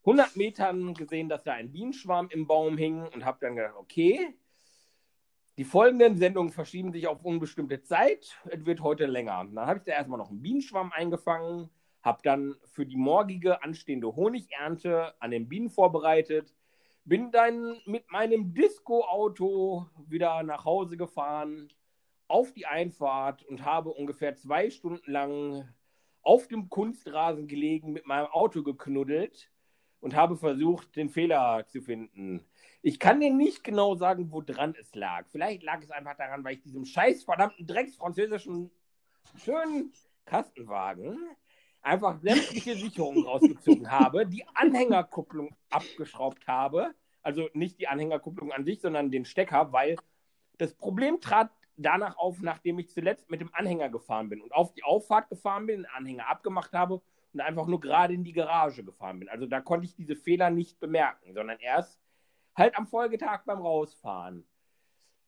[0.00, 4.34] 100 Metern gesehen, dass da ein Bienenschwarm im Baum hing und habe dann gedacht, okay,
[5.58, 8.38] die folgenden Sendungen verschieben sich auf unbestimmte Zeit.
[8.44, 9.44] Es wird heute länger.
[9.52, 11.68] Dann habe ich da erstmal noch einen Bienenschwarm eingefangen,
[12.00, 16.54] habe dann für die morgige anstehende Honigernte an den Bienen vorbereitet,
[17.04, 21.72] bin dann mit meinem Disco-Auto wieder nach Hause gefahren,
[22.28, 25.68] auf die Einfahrt und habe ungefähr zwei Stunden lang
[26.22, 29.50] auf dem Kunstrasen gelegen, mit meinem Auto geknuddelt
[30.00, 32.44] und habe versucht, den Fehler zu finden.
[32.82, 35.26] Ich kann dir nicht genau sagen, woran es lag.
[35.30, 38.70] Vielleicht lag es einfach daran, weil ich diesem scheiß verdammten drecksfranzösischen
[39.36, 39.92] schönen
[40.24, 41.18] Kastenwagen
[41.82, 46.94] einfach sämtliche Sicherungen rausgezogen habe, die Anhängerkupplung abgeschraubt habe.
[47.22, 49.96] Also nicht die Anhängerkupplung an sich, sondern den Stecker, weil
[50.58, 54.72] das Problem trat danach auf, nachdem ich zuletzt mit dem Anhänger gefahren bin und auf
[54.72, 57.00] die Auffahrt gefahren bin, den Anhänger abgemacht habe
[57.32, 59.28] und einfach nur gerade in die Garage gefahren bin.
[59.28, 62.00] Also da konnte ich diese Fehler nicht bemerken, sondern erst
[62.56, 64.46] halt am Folgetag beim Rausfahren.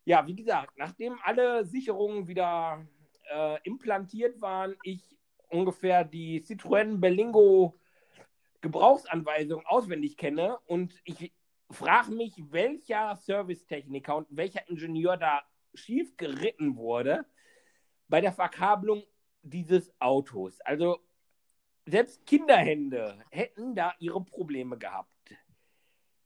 [0.05, 2.87] Ja, wie gesagt, nachdem alle Sicherungen wieder
[3.31, 5.17] äh, implantiert waren, ich
[5.49, 7.79] ungefähr die Citroën Berlingo
[8.61, 11.33] Gebrauchsanweisung auswendig kenne und ich
[11.71, 15.43] frage mich, welcher Servicetechniker und welcher Ingenieur da
[15.75, 17.25] schief geritten wurde
[18.09, 19.05] bei der Verkabelung
[19.43, 20.61] dieses Autos.
[20.63, 20.99] Also
[21.91, 25.11] selbst Kinderhände hätten da ihre Probleme gehabt.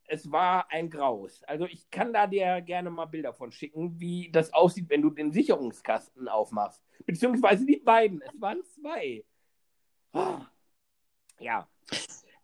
[0.07, 1.43] Es war ein Graus.
[1.45, 5.11] Also ich kann da dir gerne mal Bilder von schicken, wie das aussieht, wenn du
[5.11, 6.83] den Sicherungskasten aufmachst.
[7.07, 8.23] Beziehungsweise die beiden.
[8.23, 9.25] Es waren zwei.
[10.12, 10.41] Oh.
[11.41, 11.69] Ja.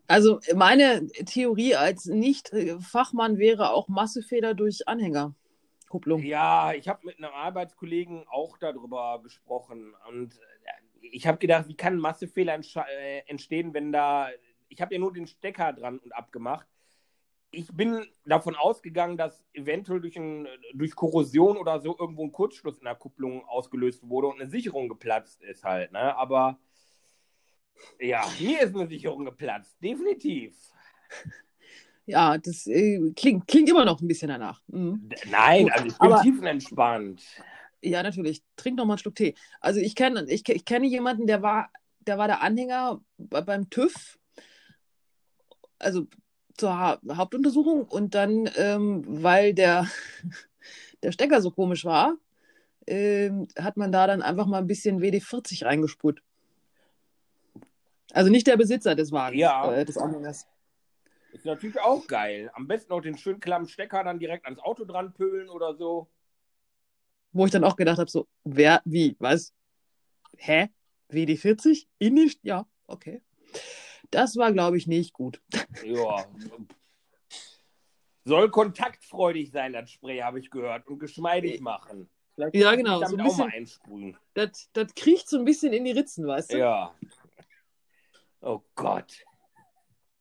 [0.06, 6.22] Also meine Theorie als Nicht-Fachmann wäre auch Massefeder durch Anhängerkupplung.
[6.22, 10.40] Ja, ich habe mit einem Arbeitskollegen auch darüber gesprochen und
[11.00, 14.28] ich habe gedacht, wie kann ein Massefehler äh, entstehen, wenn da.
[14.68, 16.66] Ich habe ja nur den Stecker dran und abgemacht.
[17.50, 22.78] Ich bin davon ausgegangen, dass eventuell durch, ein, durch Korrosion oder so irgendwo ein Kurzschluss
[22.78, 25.90] in der Kupplung ausgelöst wurde und eine Sicherung geplatzt ist halt.
[25.90, 26.16] Ne?
[26.16, 26.60] Aber
[27.98, 30.56] ja, mir ist eine Sicherung geplatzt, definitiv.
[32.06, 34.60] Ja, das äh, klingt, klingt immer noch ein bisschen danach.
[34.66, 35.10] Mhm.
[35.30, 37.22] Nein, also ich bin tiefenentspannt.
[37.82, 38.42] Ja, natürlich.
[38.56, 39.34] Trink noch mal einen Schluck Tee.
[39.60, 41.70] Also ich kenne ich, ich kenne jemanden, der war,
[42.00, 44.18] der war der Anhänger beim TÜV,
[45.78, 46.06] also
[46.56, 49.86] zur ha Hauptuntersuchung und dann, ähm, weil der,
[51.02, 52.16] der Stecker so komisch war,
[52.86, 56.22] ähm, hat man da dann einfach mal ein bisschen WD-40 reingespult.
[58.12, 59.72] Also nicht der Besitzer des Wagens, ja.
[59.72, 60.46] äh, des Anhängers.
[61.32, 62.50] Ist natürlich auch geil.
[62.54, 66.08] Am besten auch den schönen klammen Stecker dann direkt ans Auto dran pölen oder so.
[67.32, 69.54] Wo ich dann auch gedacht habe, so, wer, wie, was?
[70.36, 70.68] Hä?
[71.10, 71.86] WD40?
[71.98, 73.22] In die, ja, okay.
[74.10, 75.40] Das war, glaube ich, nicht gut.
[75.84, 76.26] Ja.
[78.24, 82.08] Soll kontaktfreudig sein, das Spray, habe ich gehört, und geschmeidig machen.
[82.34, 82.98] Vielleicht ja, genau.
[83.04, 84.16] So ein bisschen, auch mal einsprühen.
[84.34, 86.58] Das, das kriecht so ein bisschen in die Ritzen, weißt du?
[86.58, 86.94] Ja.
[88.40, 89.24] Oh Gott.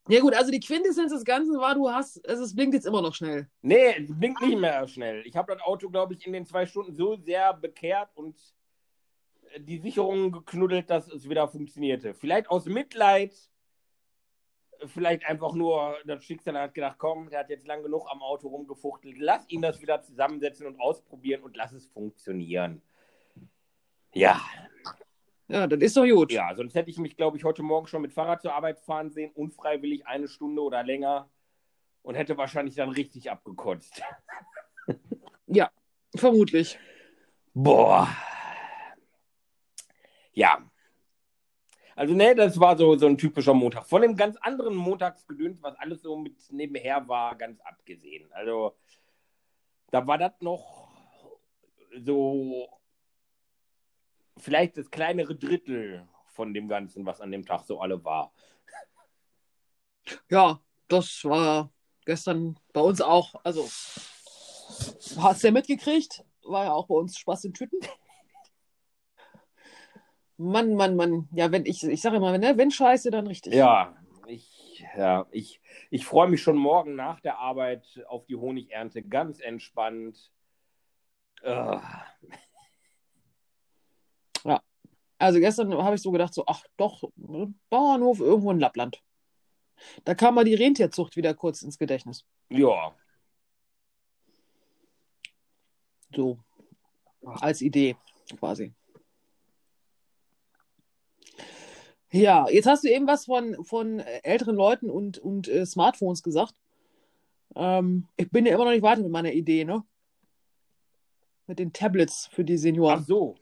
[0.10, 3.02] Ja gut, also die Quintessenz des Ganzen war, du hast, also es blinkt jetzt immer
[3.02, 3.48] noch schnell.
[3.62, 5.22] Nee, es blinkt nicht mehr schnell.
[5.28, 8.36] Ich habe das Auto, glaube ich, in den zwei Stunden so sehr bekehrt und
[9.58, 12.16] die Sicherungen geknuddelt, dass es wieder funktionierte.
[12.16, 13.36] Vielleicht aus Mitleid,
[14.88, 18.48] vielleicht einfach nur, das Schicksal hat gedacht, komm, der hat jetzt lang genug am Auto
[18.48, 22.82] rumgefuchtelt, lass ihn das wieder zusammensetzen und ausprobieren und lass es funktionieren.
[24.14, 24.42] Ja,
[25.50, 26.32] ja, das ist doch gut.
[26.32, 29.10] Ja, sonst hätte ich mich, glaube ich, heute Morgen schon mit Fahrrad zur Arbeit fahren
[29.10, 31.28] sehen, unfreiwillig eine Stunde oder länger
[32.04, 34.02] und hätte wahrscheinlich dann richtig abgekotzt.
[35.48, 35.72] ja,
[36.16, 36.78] vermutlich.
[37.56, 38.08] Boah.
[40.34, 40.60] Ja.
[41.96, 43.86] Also, ne, das war so, so ein typischer Montag.
[43.88, 48.32] Von dem ganz anderen Montagsgedöns, was alles so mit nebenher war, ganz abgesehen.
[48.32, 48.78] Also,
[49.90, 50.88] da war das noch
[51.98, 52.70] so
[54.40, 58.32] vielleicht das kleinere Drittel von dem Ganzen, was an dem Tag so alle war.
[60.30, 61.72] Ja, das war
[62.06, 63.36] gestern bei uns auch.
[63.44, 63.64] Also,
[65.22, 66.24] hast du ja mitgekriegt?
[66.44, 67.80] War ja auch bei uns Spaß in Tüten.
[70.38, 71.28] Mann, Mann, Mann.
[71.34, 73.54] Ja, wenn ich, ich sage immer, ne, wenn scheiße, dann richtig.
[73.54, 75.60] Ja, ich, ja, ich,
[75.90, 80.32] ich freue mich schon morgen nach der Arbeit auf die Honigernte, ganz entspannt.
[81.44, 81.78] Uh.
[85.20, 87.04] Also gestern habe ich so gedacht, so, ach doch,
[87.70, 89.04] Bauernhof irgendwo in Lappland.
[90.06, 92.26] Da kam mal die Rentierzucht wieder kurz ins Gedächtnis.
[92.50, 92.96] Ja.
[96.16, 96.40] So.
[97.22, 97.98] Als Idee
[98.38, 98.74] quasi.
[102.12, 106.56] Ja, jetzt hast du eben was von, von älteren Leuten und, und äh, Smartphones gesagt.
[107.56, 109.84] Ähm, ich bin ja immer noch nicht weiter mit meiner Idee, ne?
[111.46, 113.00] Mit den Tablets für die Senioren.
[113.02, 113.36] Ach so.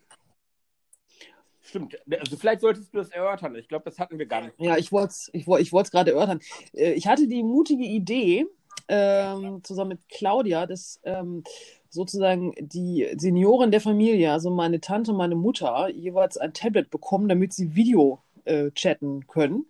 [1.68, 1.98] Stimmt.
[2.20, 3.56] Also vielleicht solltest du das erörtern.
[3.56, 4.54] Ich glaube, das hatten wir gar nicht.
[4.58, 6.40] Ja, ich wollte es ich wollt, ich gerade erörtern.
[6.74, 8.46] Äh, ich hatte die mutige Idee,
[8.88, 11.44] ähm, zusammen mit Claudia, dass ähm,
[11.90, 17.28] sozusagen die Senioren der Familie, also meine Tante und meine Mutter, jeweils ein Tablet bekommen,
[17.28, 19.66] damit sie Video äh, chatten können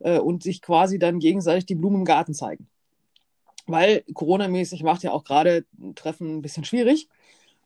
[0.00, 2.68] äh, und sich quasi dann gegenseitig die Blumen im Garten zeigen.
[3.66, 5.64] Weil Corona-mäßig macht ja auch gerade
[5.94, 7.08] Treffen ein bisschen schwierig.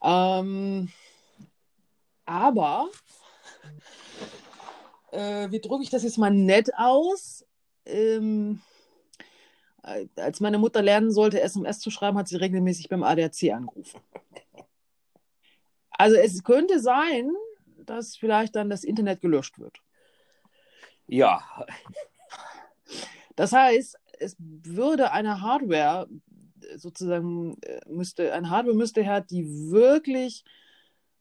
[0.03, 0.89] Ähm,
[2.27, 2.91] aber
[5.13, 7.45] äh, wie drücke ich das jetzt mal nett aus?
[7.85, 8.61] Ähm,
[10.17, 14.01] als meine Mutter lernen sollte, SMS zu schreiben, hat sie regelmäßig beim ADAC angerufen.
[15.91, 17.31] Also es könnte sein,
[17.85, 19.79] dass vielleicht dann das Internet gelöscht wird.
[21.07, 21.43] Ja.
[23.37, 26.09] Das heißt, es würde eine Hardware
[26.77, 27.57] sozusagen
[27.87, 30.45] müsste ein Hardware müsste her, die wirklich,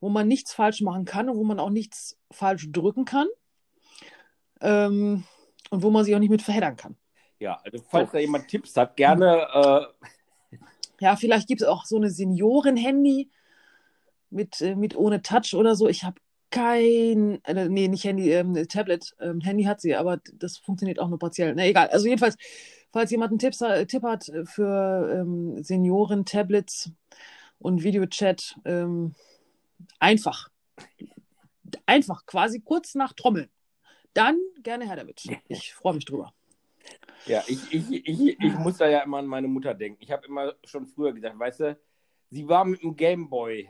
[0.06, 3.26] wo man nichts falsch machen kann und wo man auch nichts falsch drücken kann
[4.62, 5.24] ähm,
[5.72, 6.96] und wo man sich auch nicht mit verheddern kann.
[7.40, 8.18] Ja, also falls so.
[8.18, 9.90] da jemand Tipps hat, gerne.
[10.52, 10.58] Äh...
[11.00, 13.32] Ja, vielleicht gibt es auch so eine Senioren-Handy
[14.30, 15.88] mit, äh, mit ohne Touch oder so.
[15.88, 19.16] Ich habe kein, äh, nee, nicht Handy, ähm, Tablet.
[19.20, 21.56] Ähm, Handy hat sie, aber das funktioniert auch nur partiell.
[21.56, 21.88] Na, egal.
[21.88, 22.38] Also jedenfalls,
[22.92, 26.92] falls jemand einen Tipp, äh, Tipp hat für ähm, Senioren, Tablets
[27.58, 29.16] und Videochat, ähm,
[30.00, 30.50] einfach.
[31.86, 33.50] Einfach, quasi kurz nach Trommeln.
[34.14, 35.24] Dann gerne her damit.
[35.48, 36.34] Ich freue mich drüber.
[37.26, 40.02] Ja, ich, ich, ich, ich muss da ja immer an meine Mutter denken.
[40.02, 41.80] Ich habe immer schon früher gesagt, weißt du,
[42.30, 43.68] sie war mit dem Gameboy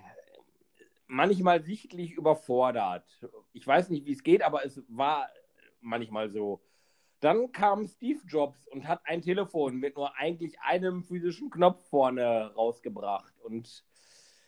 [1.08, 3.06] manchmal sichtlich überfordert.
[3.54, 5.30] Ich weiß nicht, wie es geht, aber es war
[5.82, 6.62] manchmal so.
[7.22, 12.54] Dann kam Steve Jobs und hat ein Telefon mit nur eigentlich einem physischen Knopf vorne
[12.56, 13.34] rausgebracht.
[13.40, 13.86] Und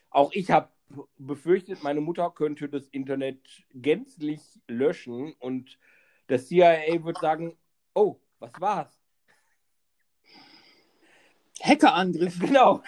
[0.10, 0.70] auch ich habe
[1.18, 3.40] befürchtet, meine Mutter könnte das Internet
[3.74, 5.78] gänzlich löschen und
[6.28, 7.58] das CIA würde sagen,
[7.94, 9.00] oh, was war's?
[11.62, 12.40] Hackerangriff.
[12.48, 12.82] Genau.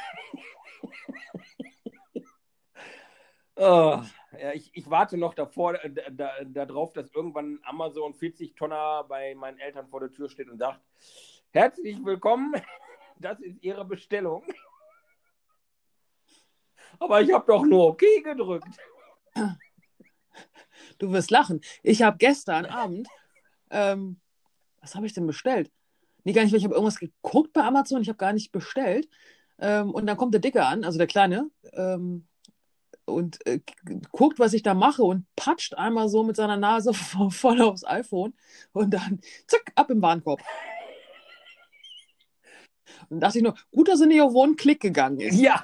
[3.56, 4.02] oh,
[4.40, 9.04] ja, ich, ich, warte noch davor, äh, da, da, darauf, dass irgendwann Amazon 40 Tonner
[9.08, 10.80] bei meinen Eltern vor der Tür steht und sagt:
[11.52, 12.54] Herzlich willkommen,
[13.20, 14.44] das ist Ihre Bestellung.
[16.98, 18.68] Aber ich habe doch nur OK gedrückt.
[20.98, 21.62] Du wirst lachen.
[21.84, 23.08] Ich habe gestern Abend,
[23.70, 24.20] ähm,
[24.82, 25.72] was habe ich denn bestellt?
[26.24, 29.08] Nee, gar nicht, ich habe irgendwas geguckt bei Amazon, ich habe gar nicht bestellt.
[29.60, 32.28] Ähm, und dann kommt der Dicke an, also der Kleine, ähm,
[33.10, 33.60] und äh,
[34.12, 36.94] guckt, was ich da mache und patscht einmal so mit seiner Nase
[37.30, 38.34] voll aufs iPhone
[38.72, 40.42] und dann zack, ab im Warenkorb.
[43.10, 45.40] Und dachte ich nur, gut, dass er nicht auf One-Click gegangen ist.
[45.40, 45.64] Ja.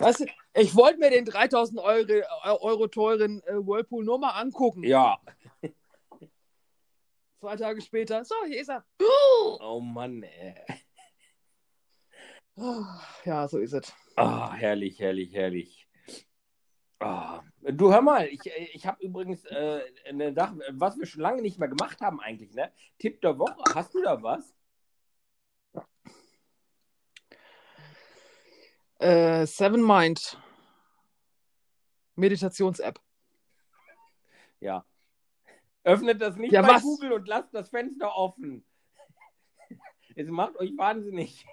[0.00, 2.22] Weißt du, ich wollte mir den 3000 Euro,
[2.62, 4.82] Euro teuren äh, Whirlpool nur mal angucken.
[4.82, 5.20] Ja.
[7.40, 8.84] Zwei Tage später, so, hier ist er.
[9.60, 10.54] Oh Mann, ey.
[13.24, 13.92] Ja, so ist es.
[14.16, 15.88] Oh, herrlich, herrlich, herrlich.
[17.00, 17.40] Oh.
[17.62, 18.40] Du hör mal, ich,
[18.74, 22.54] ich habe übrigens äh, eine Sache, was wir schon lange nicht mehr gemacht haben eigentlich,
[22.54, 22.72] ne?
[22.98, 24.54] Tipp der Woche, hast du da was?
[29.00, 30.38] Äh, Seven Mind.
[32.16, 33.00] Meditations-App.
[34.60, 34.84] Ja.
[35.84, 36.82] Öffnet das nicht ja, bei was?
[36.82, 38.64] Google und lasst das Fenster offen.
[40.16, 41.46] Es macht euch wahnsinnig.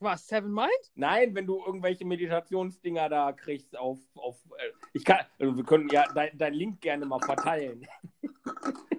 [0.00, 0.70] Was, Seven Mind?
[0.96, 3.98] Nein, wenn du irgendwelche Meditationsdinger da kriegst auf.
[4.16, 7.86] auf äh, ich kann, also wir können ja dein, dein Link gerne mal verteilen.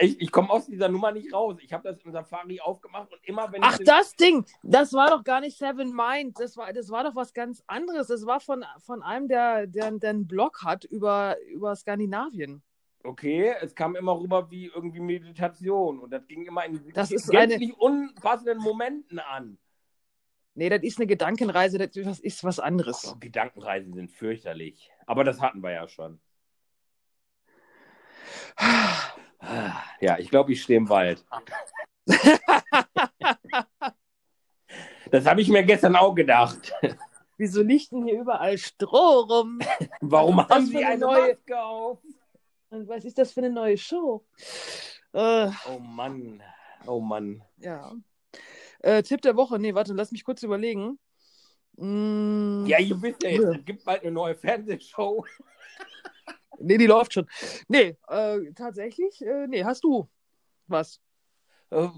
[0.00, 1.56] Ich, ich komme aus dieser Nummer nicht raus.
[1.60, 3.86] Ich habe das im Safari aufgemacht und immer wenn Ach, ich.
[3.86, 6.38] das Ding, das war doch gar nicht Seven Mind.
[6.38, 8.06] Das war, das war doch was ganz anderes.
[8.08, 12.62] Das war von, von einem, der, der, der einen Blog hat über, über Skandinavien.
[13.04, 17.30] Okay, es kam immer rüber wie irgendwie Meditation und das ging immer in Das ist
[17.30, 19.56] gänzlich unpassenden Momenten an.
[20.54, 23.06] Nee, das ist eine Gedankenreise, das ist- ist was anderes.
[23.14, 24.90] Oh, Gedankenreisen sind fürchterlich.
[25.06, 26.20] Aber das hatten wir ja schon.
[30.00, 31.24] Ja, ich glaube, ich stehe im Wald.
[35.10, 36.72] Das habe ich mir gestern auch gedacht.
[37.38, 39.58] Wieso liegt denn hier überall Stroh rum?
[40.00, 41.98] Warum haben Sie eine eine neue- Maske auf?
[42.70, 44.26] Und was ist das für eine neue Show?
[45.14, 46.42] Äh, Oh Mann,
[46.86, 47.42] oh Mann.
[47.56, 47.92] ja.
[48.80, 49.58] Äh, Tipp der Woche.
[49.58, 50.98] Nee, warte, lass mich kurz überlegen.
[51.76, 53.50] Mm, Ja, ihr wisst ja jetzt, Ja.
[53.52, 55.24] es gibt bald eine neue Fernsehshow.
[56.60, 57.28] Nee, die läuft schon.
[57.68, 60.08] Nee, äh, tatsächlich, äh, nee, hast du
[60.66, 61.00] was?
[61.70, 61.88] Äh,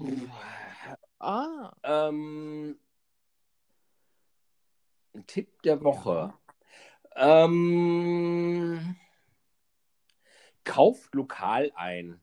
[1.19, 2.79] Ah, Ähm,
[5.27, 6.33] Tipp der Woche.
[7.15, 8.95] Ähm,
[10.63, 12.21] kauft lokal ein.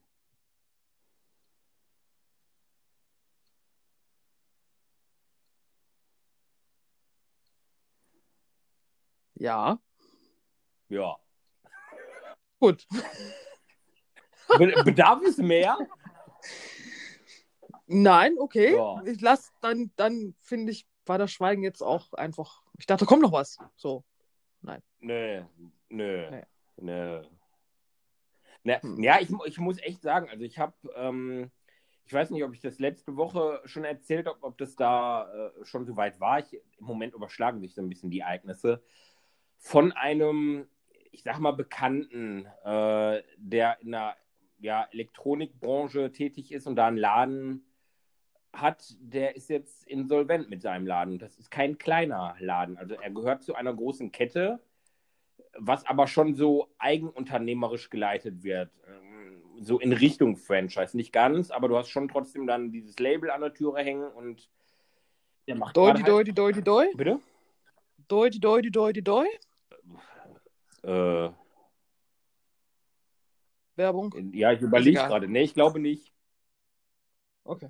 [9.35, 9.79] ja.
[10.89, 11.17] Ja.
[12.59, 12.87] Gut.
[14.57, 15.77] Be bedarf es mehr?
[17.87, 18.75] Nein, okay.
[18.75, 19.01] Ja.
[19.05, 22.61] Ich lass, dann, dann finde ich, war das Schweigen jetzt auch einfach.
[22.77, 23.57] Ich dachte, kommt noch was.
[23.75, 24.03] So.
[25.01, 25.43] Nö,
[25.89, 26.43] nö, Nee.
[26.77, 27.23] nö.
[28.63, 29.01] Hm.
[29.01, 31.49] Ja, ich, ich muss echt sagen, also ich habe, ähm,
[32.05, 35.65] ich weiß nicht, ob ich das letzte Woche schon erzählt habe, ob das da äh,
[35.65, 36.39] schon so weit war.
[36.39, 38.83] Ich, Im Moment überschlagen sich so ein bisschen die Ereignisse.
[39.57, 40.67] Von einem,
[41.11, 44.15] ich sag mal, Bekannten, äh, der in der
[44.59, 47.65] ja, Elektronikbranche tätig ist und da einen Laden
[48.51, 51.19] hat, der ist jetzt insolvent mit seinem Laden.
[51.19, 52.77] Das ist kein kleiner Laden.
[52.77, 54.59] Also er gehört zu einer großen Kette,
[55.57, 58.71] was aber schon so eigenunternehmerisch geleitet wird.
[58.87, 60.95] Ähm, So in Richtung Franchise.
[60.95, 64.49] Nicht ganz, aber du hast schon trotzdem dann dieses Label an der Türe hängen und
[65.47, 66.37] der macht Doi, doi, halt...
[66.37, 66.87] doi, die doi.
[66.95, 67.19] Bitte?
[68.07, 69.27] Doi, doi, doi, die doi.
[70.83, 71.29] Äh,
[73.75, 74.13] Werbung.
[74.33, 75.27] ja, ich überlege gerade.
[75.27, 76.13] Nee, ich glaube nicht.
[77.43, 77.69] Okay.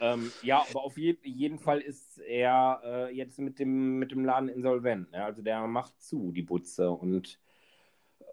[0.00, 4.24] Ähm, ja, aber auf je jeden Fall ist er äh, jetzt mit dem, mit dem
[4.24, 5.12] Laden insolvent.
[5.12, 5.24] Ne?
[5.24, 6.90] Also der macht zu, die Butze.
[6.90, 7.38] Und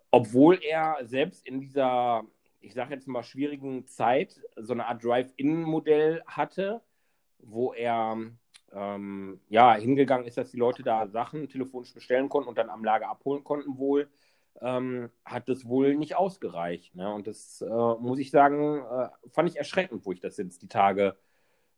[0.09, 2.23] obwohl er selbst in dieser,
[2.59, 6.81] ich sage jetzt mal, schwierigen Zeit so eine Art Drive-In-Modell hatte,
[7.37, 8.17] wo er
[8.73, 12.83] ähm, ja hingegangen ist, dass die Leute da Sachen telefonisch bestellen konnten und dann am
[12.83, 14.09] Lager abholen konnten wohl,
[14.61, 16.95] ähm, hat das wohl nicht ausgereicht.
[16.95, 17.13] Ne?
[17.13, 20.67] Und das äh, muss ich sagen, äh, fand ich erschreckend, wo ich das jetzt die
[20.67, 21.15] Tage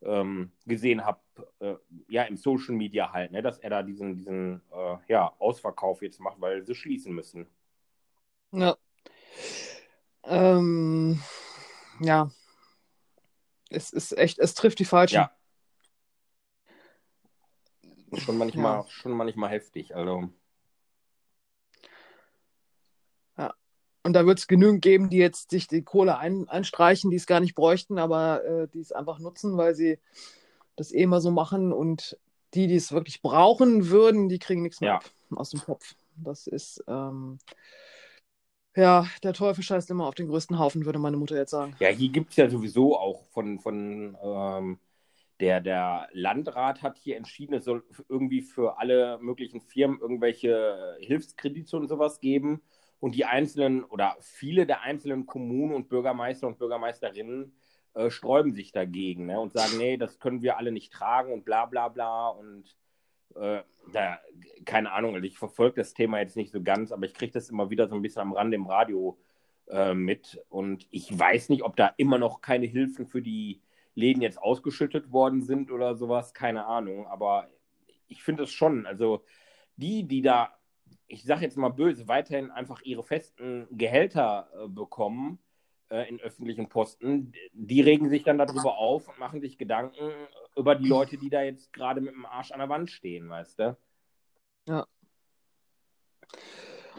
[0.04, 1.20] ähm, gesehen habe,
[1.60, 1.76] äh,
[2.08, 6.20] ja, im Social Media halt, ne, dass er da diesen, diesen äh, ja, Ausverkauf jetzt
[6.20, 7.48] macht, weil sie schließen müssen.
[8.52, 8.78] Ja.
[10.24, 11.22] Ähm,
[12.00, 12.32] ja.
[13.70, 15.16] Es ist echt, es trifft die Falschen.
[15.16, 15.32] Ja.
[18.18, 18.86] Schon manchmal, Ja.
[18.90, 19.96] schon manchmal heftig.
[19.96, 20.30] Also,
[24.04, 27.28] Und da wird es genügend geben, die jetzt sich die Kohle ein, einstreichen, die es
[27.28, 30.00] gar nicht bräuchten, aber äh, die es einfach nutzen, weil sie
[30.76, 31.72] das eh immer so machen.
[31.72, 32.18] Und
[32.56, 34.96] die, die es wirklich brauchen würden, die kriegen nichts mehr Ja.
[34.98, 35.06] ab
[35.36, 35.94] aus dem Kopf.
[36.18, 37.38] Das ist, ähm,
[38.76, 41.76] ja, der Teufel scheißt immer auf den größten Haufen, würde meine Mutter jetzt sagen.
[41.80, 44.80] ja, hier gibt es ja sowieso auch von, von ähm,
[45.42, 51.78] der, der Landrat hat hier entschieden, es soll irgendwie für alle möglichen Firmen irgendwelche Hilfskredite
[51.78, 52.62] und sowas geben.
[53.00, 57.56] Und die einzelnen oder viele der einzelnen Kommunen und Bürgermeister und Bürgermeisterinnen
[57.96, 61.44] äh, sträuben sich dagegen ne, und sagen, nee, das können wir alle nicht tragen und
[61.44, 62.30] bla bla bla.
[62.30, 62.78] Und
[63.36, 64.20] äh, da,
[64.66, 67.50] keine Ahnung, also ich verfolge das Thema jetzt nicht so ganz, aber ich kriege das
[67.50, 69.18] immer wieder so ein bisschen am Rande im Radio
[69.70, 70.40] äh, mit.
[70.50, 73.62] Und ich weiß nicht, ob da immer noch keine Hilfen für die
[73.96, 77.08] Läden jetzt ausgeschüttet worden sind oder sowas, keine Ahnung.
[77.08, 77.48] Aber
[78.08, 79.24] ich finde es schon, also
[79.76, 80.54] die, die da
[81.08, 85.40] ich sage jetzt mal böse, weiterhin einfach ihre festen Gehälter äh, bekommen
[85.90, 90.12] äh, in öffentlichen Posten, die regen sich dann darüber auf und machen sich Gedanken
[90.56, 93.60] über die Leute, die da jetzt gerade mit dem Arsch an der Wand stehen, weißt
[93.60, 93.78] du?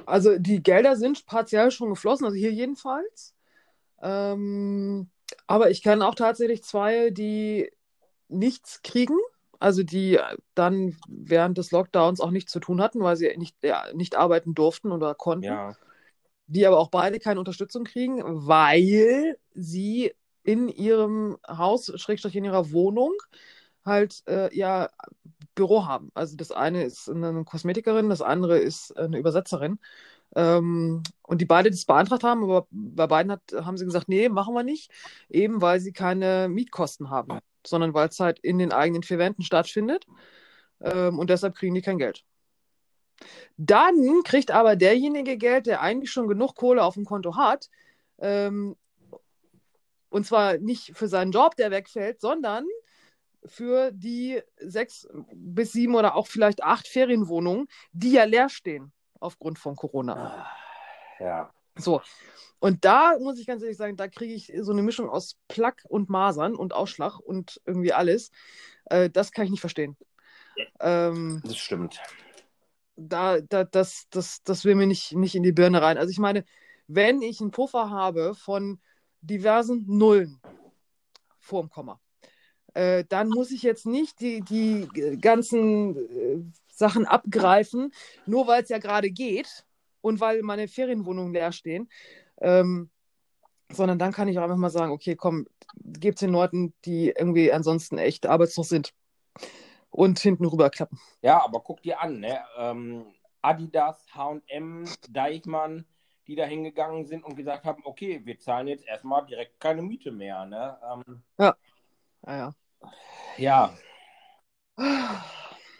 [0.04, 3.34] Also die Gelder sind partiell schon geflossen, also hier jedenfalls.
[4.02, 5.10] Ähm,
[5.46, 7.70] aber ich kenne auch tatsächlich zwei, die
[8.28, 9.18] nichts kriegen,
[9.58, 10.18] also die
[10.54, 14.54] dann während des Lockdowns auch nichts zu tun hatten, weil sie nicht, ja, nicht arbeiten
[14.54, 15.44] durften oder konnten.
[15.44, 15.76] Ja,
[16.46, 22.72] die aber auch beide keine Unterstützung kriegen, weil sie in ihrem Haus, Schrägstrich in ihrer
[22.72, 23.12] Wohnung,
[23.84, 24.90] halt äh, ja
[25.54, 26.10] Büro haben.
[26.14, 29.78] Also das eine ist eine Kosmetikerin, das andere ist eine Übersetzerin.
[30.34, 34.28] Ähm, und die beide das beantragt haben, aber bei beiden hat, haben sie gesagt, nee,
[34.28, 34.90] machen wir nicht,
[35.28, 39.42] eben weil sie keine Mietkosten haben, sondern weil es halt in den eigenen vier Wänden
[39.42, 40.06] stattfindet.
[40.80, 42.24] Ähm, und deshalb kriegen die kein Geld.
[43.56, 47.68] Dann kriegt aber derjenige Geld, der eigentlich schon genug Kohle auf dem Konto hat,
[48.18, 48.76] ähm,
[50.08, 52.66] und zwar nicht für seinen Job, der wegfällt, sondern
[53.44, 58.92] für die sechs bis sieben oder auch vielleicht acht Ferienwohnungen, die ja leer stehen
[59.22, 60.46] aufgrund von Corona.
[61.18, 61.50] Ja.
[61.76, 62.02] So.
[62.58, 65.84] Und da muss ich ganz ehrlich sagen, da kriege ich so eine Mischung aus Plack
[65.88, 68.30] und Masern und Ausschlag und irgendwie alles.
[68.84, 69.96] Äh, das kann ich nicht verstehen.
[70.80, 72.00] Ähm, Das stimmt.
[72.96, 75.98] da, da, das, das, das will mir nicht, nicht in die Birne rein.
[75.98, 76.44] Also ich meine,
[76.86, 78.80] wenn ich einen Puffer habe von
[79.22, 80.40] diversen Nullen
[81.40, 82.00] vorm Komma,
[82.74, 84.88] äh, dann muss ich jetzt nicht die, die
[85.20, 86.44] ganzen äh,
[86.82, 87.92] Sachen abgreifen,
[88.26, 89.64] nur weil es ja gerade geht
[90.00, 91.88] und weil meine Ferienwohnungen leer stehen.
[92.40, 92.90] Ähm,
[93.70, 95.46] sondern dann kann ich auch einfach mal sagen, okay, komm,
[95.76, 98.92] gebt den Leuten, die irgendwie ansonsten echt arbeitslos sind
[99.90, 100.98] und hinten rüberklappen.
[101.22, 102.40] Ja, aber guck dir an, ne?
[102.58, 103.06] Ähm,
[103.40, 105.86] Adidas, HM, Deichmann,
[106.26, 110.10] die da hingegangen sind und gesagt haben, okay, wir zahlen jetzt erstmal direkt keine Miete
[110.10, 110.44] mehr.
[110.46, 110.76] Ne?
[110.92, 111.22] Ähm,
[112.24, 112.54] Ah, ja.
[113.36, 113.76] ja,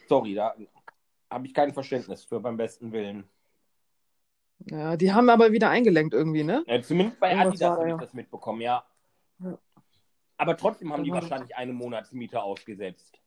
[0.09, 0.55] sorry, da
[1.33, 3.29] habe ich kein Verständnis für beim besten Willen.
[4.67, 6.63] Ja, die haben aber wieder eingelenkt irgendwie, ne?
[6.67, 7.97] Äh, zumindest bei Irgendwas Adidas habe ich ja.
[7.97, 8.85] das mitbekommen, ja.
[9.41, 9.59] Ja.
[10.37, 11.23] Aber trotzdem haben die Genau.
[11.23, 13.19] wahrscheinlich eine Monatsmiete ausgesetzt.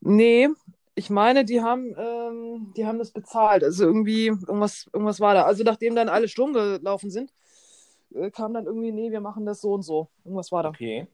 [0.00, 0.48] Nee,
[0.94, 3.64] ich meine, die haben, ähm, die haben das bezahlt.
[3.64, 5.44] Also irgendwie, irgendwas, irgendwas war da.
[5.44, 7.32] Also nachdem dann alle Sturm gelaufen sind,
[8.14, 10.08] äh, kam dann irgendwie, nee, wir machen das so und so.
[10.24, 10.68] Irgendwas war da.
[10.70, 11.06] Okay.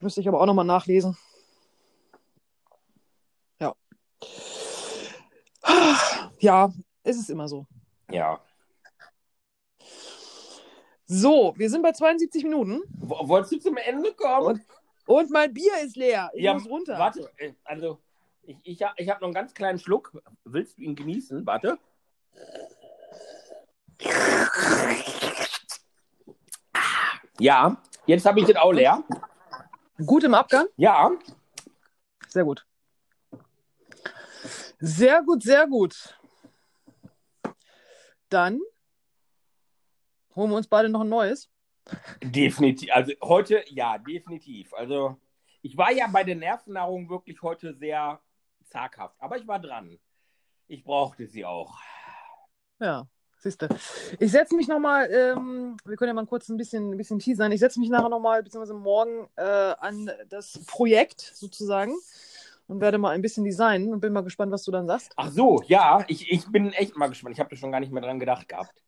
[0.00, 1.16] Müsste ich aber auch nochmal nachlesen.
[6.40, 6.70] Ja.
[7.02, 7.66] Es ist immer so.
[8.10, 8.40] Ja.
[11.06, 14.64] So, wir sind bei 72 Minuten Wo- Wolltest du zum Ende kommen?
[15.06, 16.30] und mein Bier ist leer.
[16.34, 16.98] Ich Ja, muss runter.
[16.98, 17.98] Warte, äh, also
[18.42, 20.12] ich, ich, ich habe noch einen ganz kleinen Schluck.
[20.44, 21.44] Willst du ihn genießen?
[21.46, 21.78] Warte.
[27.38, 27.76] Ja,
[28.06, 29.02] jetzt habe ich den auch leer.
[30.04, 30.66] Gut im Abgang?
[30.76, 31.10] Ja,
[32.28, 32.66] Sehr gut.
[34.86, 36.14] Sehr gut, sehr gut.
[38.28, 38.60] Dann
[40.36, 41.48] holen wir uns beide noch ein neues.
[42.22, 42.90] definitiv.
[42.92, 44.74] Also heute, ja, definitiv.
[44.74, 45.16] Also
[45.62, 48.20] ich war ja bei der Nervennahrung wirklich heute sehr
[48.66, 49.98] zaghaft, aber ich war dran.
[50.68, 51.78] Ich brauchte sie auch.
[52.78, 53.06] Ja,
[53.38, 53.68] siehst du.
[54.18, 57.52] Ich setze mich nochmal, ähm, wir können ja mal kurz ein bisschen, ein bisschen teasern.
[57.52, 61.94] Ich setze mich nachher nochmal, beziehungsweise morgen, äh, an das Projekt sozusagen
[62.66, 65.12] und werde mal ein bisschen designen und bin mal gespannt, was du dann sagst.
[65.16, 67.34] Ach so, ja, ich, ich bin echt mal gespannt.
[67.34, 68.82] Ich habe da schon gar nicht mehr dran gedacht gehabt.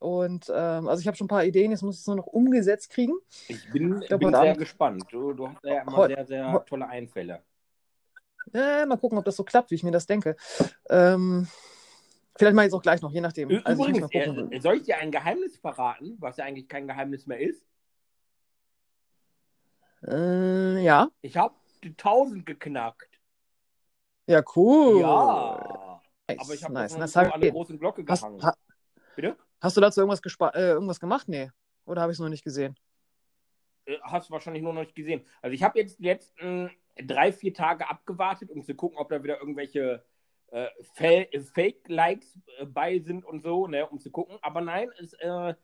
[0.00, 2.26] Und ähm, also ich habe schon ein paar Ideen, jetzt muss ich es nur noch
[2.26, 3.14] umgesetzt kriegen.
[3.48, 5.04] Ich bin, Ich glaub, bin heute sehr Abend- gespannt.
[5.10, 7.42] Du, du hast ja immer Heu- sehr, sehr tolle Einfälle.
[8.52, 10.36] Äh, mal gucken, ob das so klappt, wie ich mir das denke.
[10.90, 11.48] Ähm,
[12.36, 13.48] vielleicht mache ich es auch gleich noch, je nachdem.
[13.50, 14.52] Ü- Also ich Übrigens, gucken.
[14.52, 17.64] äh, soll ich dir ein Geheimnis verraten, was ja eigentlich kein Geheimnis mehr ist?
[20.06, 21.08] Äh, ja.
[21.22, 21.54] Ich habe
[21.84, 23.20] die 1000 geknackt.
[24.26, 25.00] Ja, cool.
[25.00, 26.00] Ja.
[26.28, 26.92] Nice, Aber ich habe nice.
[27.12, 28.42] so hab- an der großen Glocke hast, gehangen.
[28.42, 28.54] ha,
[29.14, 29.36] Bitte?
[29.60, 30.20] hast du dazu irgendwas,
[30.54, 31.28] äh, irgendwas gemacht?
[31.28, 31.50] Nee.
[31.84, 32.78] Oder habe ich es noch nicht gesehen?
[33.84, 35.26] Äh, Hast du wahrscheinlich nur noch nicht gesehen.
[35.42, 39.22] Also ich habe jetzt die letzten drei, vier Tage abgewartet, um zu gucken, ob da
[39.22, 40.02] wieder irgendwelche
[40.52, 44.38] äh, äh, Fake-Likes äh, bei sind und so, ne, um zu gucken.
[44.40, 45.54] Aber nein, es äh,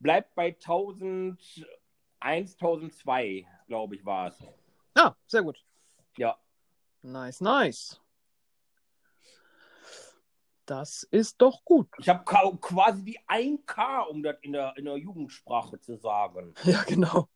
[0.00, 1.38] bleibt bei 1001,
[2.20, 4.38] 1002, glaube ich, war es.
[4.94, 5.64] Ah, sehr gut.
[6.16, 6.38] Ja.
[7.02, 8.00] Nice, nice.
[10.66, 11.88] Das ist doch gut.
[11.98, 16.54] Ich habe quasi die 1K, um das in der, in der Jugendsprache zu sagen.
[16.64, 17.28] Ja, genau.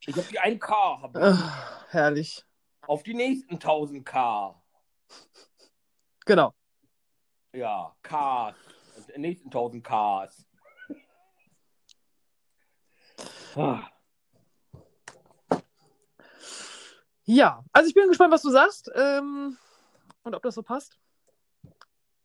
[0.00, 1.02] Ich habe die 1K.
[1.02, 1.22] Hab ich.
[1.22, 2.44] Ah, herrlich.
[2.86, 4.56] Auf die nächsten 1000K.
[6.24, 6.54] Genau.
[7.52, 8.56] Ja, Ks.
[9.14, 10.46] Die nächsten 1000 Ks.
[13.56, 13.88] Ah.
[17.30, 19.58] Ja, also ich bin gespannt, was du sagst ähm,
[20.22, 20.98] und ob das so passt.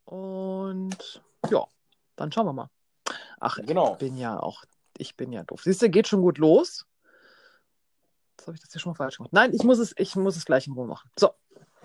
[0.06, 1.66] Und ja,
[2.16, 2.70] dann schauen wir mal.
[3.42, 3.92] Ach, Genau.
[3.94, 4.64] ich bin ja auch,
[4.98, 5.62] ich bin ja doof.
[5.64, 6.86] Siehst du, geht schon gut los.
[8.38, 9.34] Jetzt habe ich das hier schon mal falsch gemacht.
[9.34, 11.12] Nein, ich muss es, ich muss es gleich in Ruhe machen.
[11.20, 11.32] So,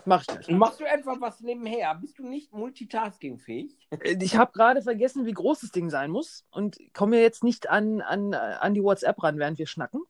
[0.04, 0.48] Mach ich gleich.
[0.50, 1.96] Machst du etwa was nebenher?
[1.96, 3.88] Bist du nicht multitaskingfähig?
[4.20, 8.00] Ich habe gerade vergessen, wie groß das Ding sein muss und komme jetzt nicht an,
[8.00, 10.04] an, an die WhatsApp ran, während wir schnacken.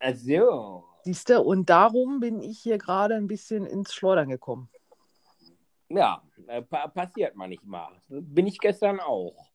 [0.00, 0.84] Also.
[1.04, 1.40] Siehst du?
[1.40, 4.70] Und darum bin ich hier gerade ein bisschen ins Schleudern gekommen.
[5.88, 8.00] Ja, äh, pa passiert manchmal.
[8.08, 9.50] Bin ich gestern auch.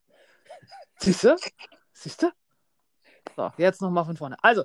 [0.97, 1.35] Siehst du?
[1.93, 2.31] Siehst du?
[3.35, 4.37] So, jetzt nochmal von vorne.
[4.43, 4.63] Also,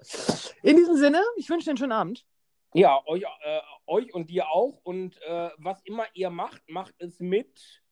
[0.63, 2.27] in diesem Sinne, ich wünsche dir einen schönen Abend.
[2.75, 4.81] Ja, euch, äh, euch und dir auch.
[4.83, 7.83] Und äh, was immer ihr macht, macht es mit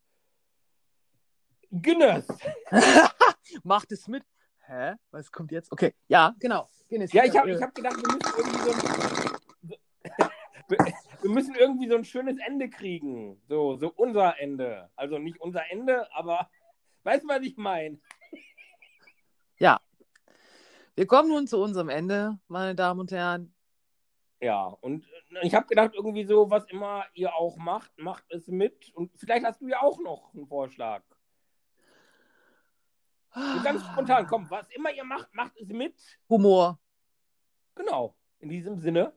[1.71, 2.27] Guinness.
[3.62, 4.25] Macht es mit.
[4.71, 4.95] Hä?
[5.11, 5.73] Was kommt jetzt?
[5.73, 6.69] Okay, ja, genau.
[6.89, 7.13] Guinness.
[7.13, 8.71] Ja, ich habe ich hab gedacht, wir müssen irgendwie so
[10.69, 10.93] ein,
[11.23, 13.43] wir müssen irgendwie so ein schönes Ende kriegen.
[13.49, 14.89] So, so unser Ende.
[14.95, 16.49] Also nicht unser Ende, aber
[17.03, 17.99] weißt du, was ich meine?
[21.01, 23.55] Wir kommen nun zu unserem Ende, meine Damen und Herren.
[24.39, 28.49] Ja, und äh, ich habe gedacht, irgendwie so, was immer ihr auch macht, macht es
[28.49, 28.93] mit.
[28.95, 31.03] Und vielleicht hast du ja auch noch einen Vorschlag.
[33.35, 35.94] So ganz spontan, komm, was immer ihr macht, macht es mit.
[36.28, 36.78] Humor.
[37.74, 38.16] Genau.
[38.40, 39.12] In diesem Sinne.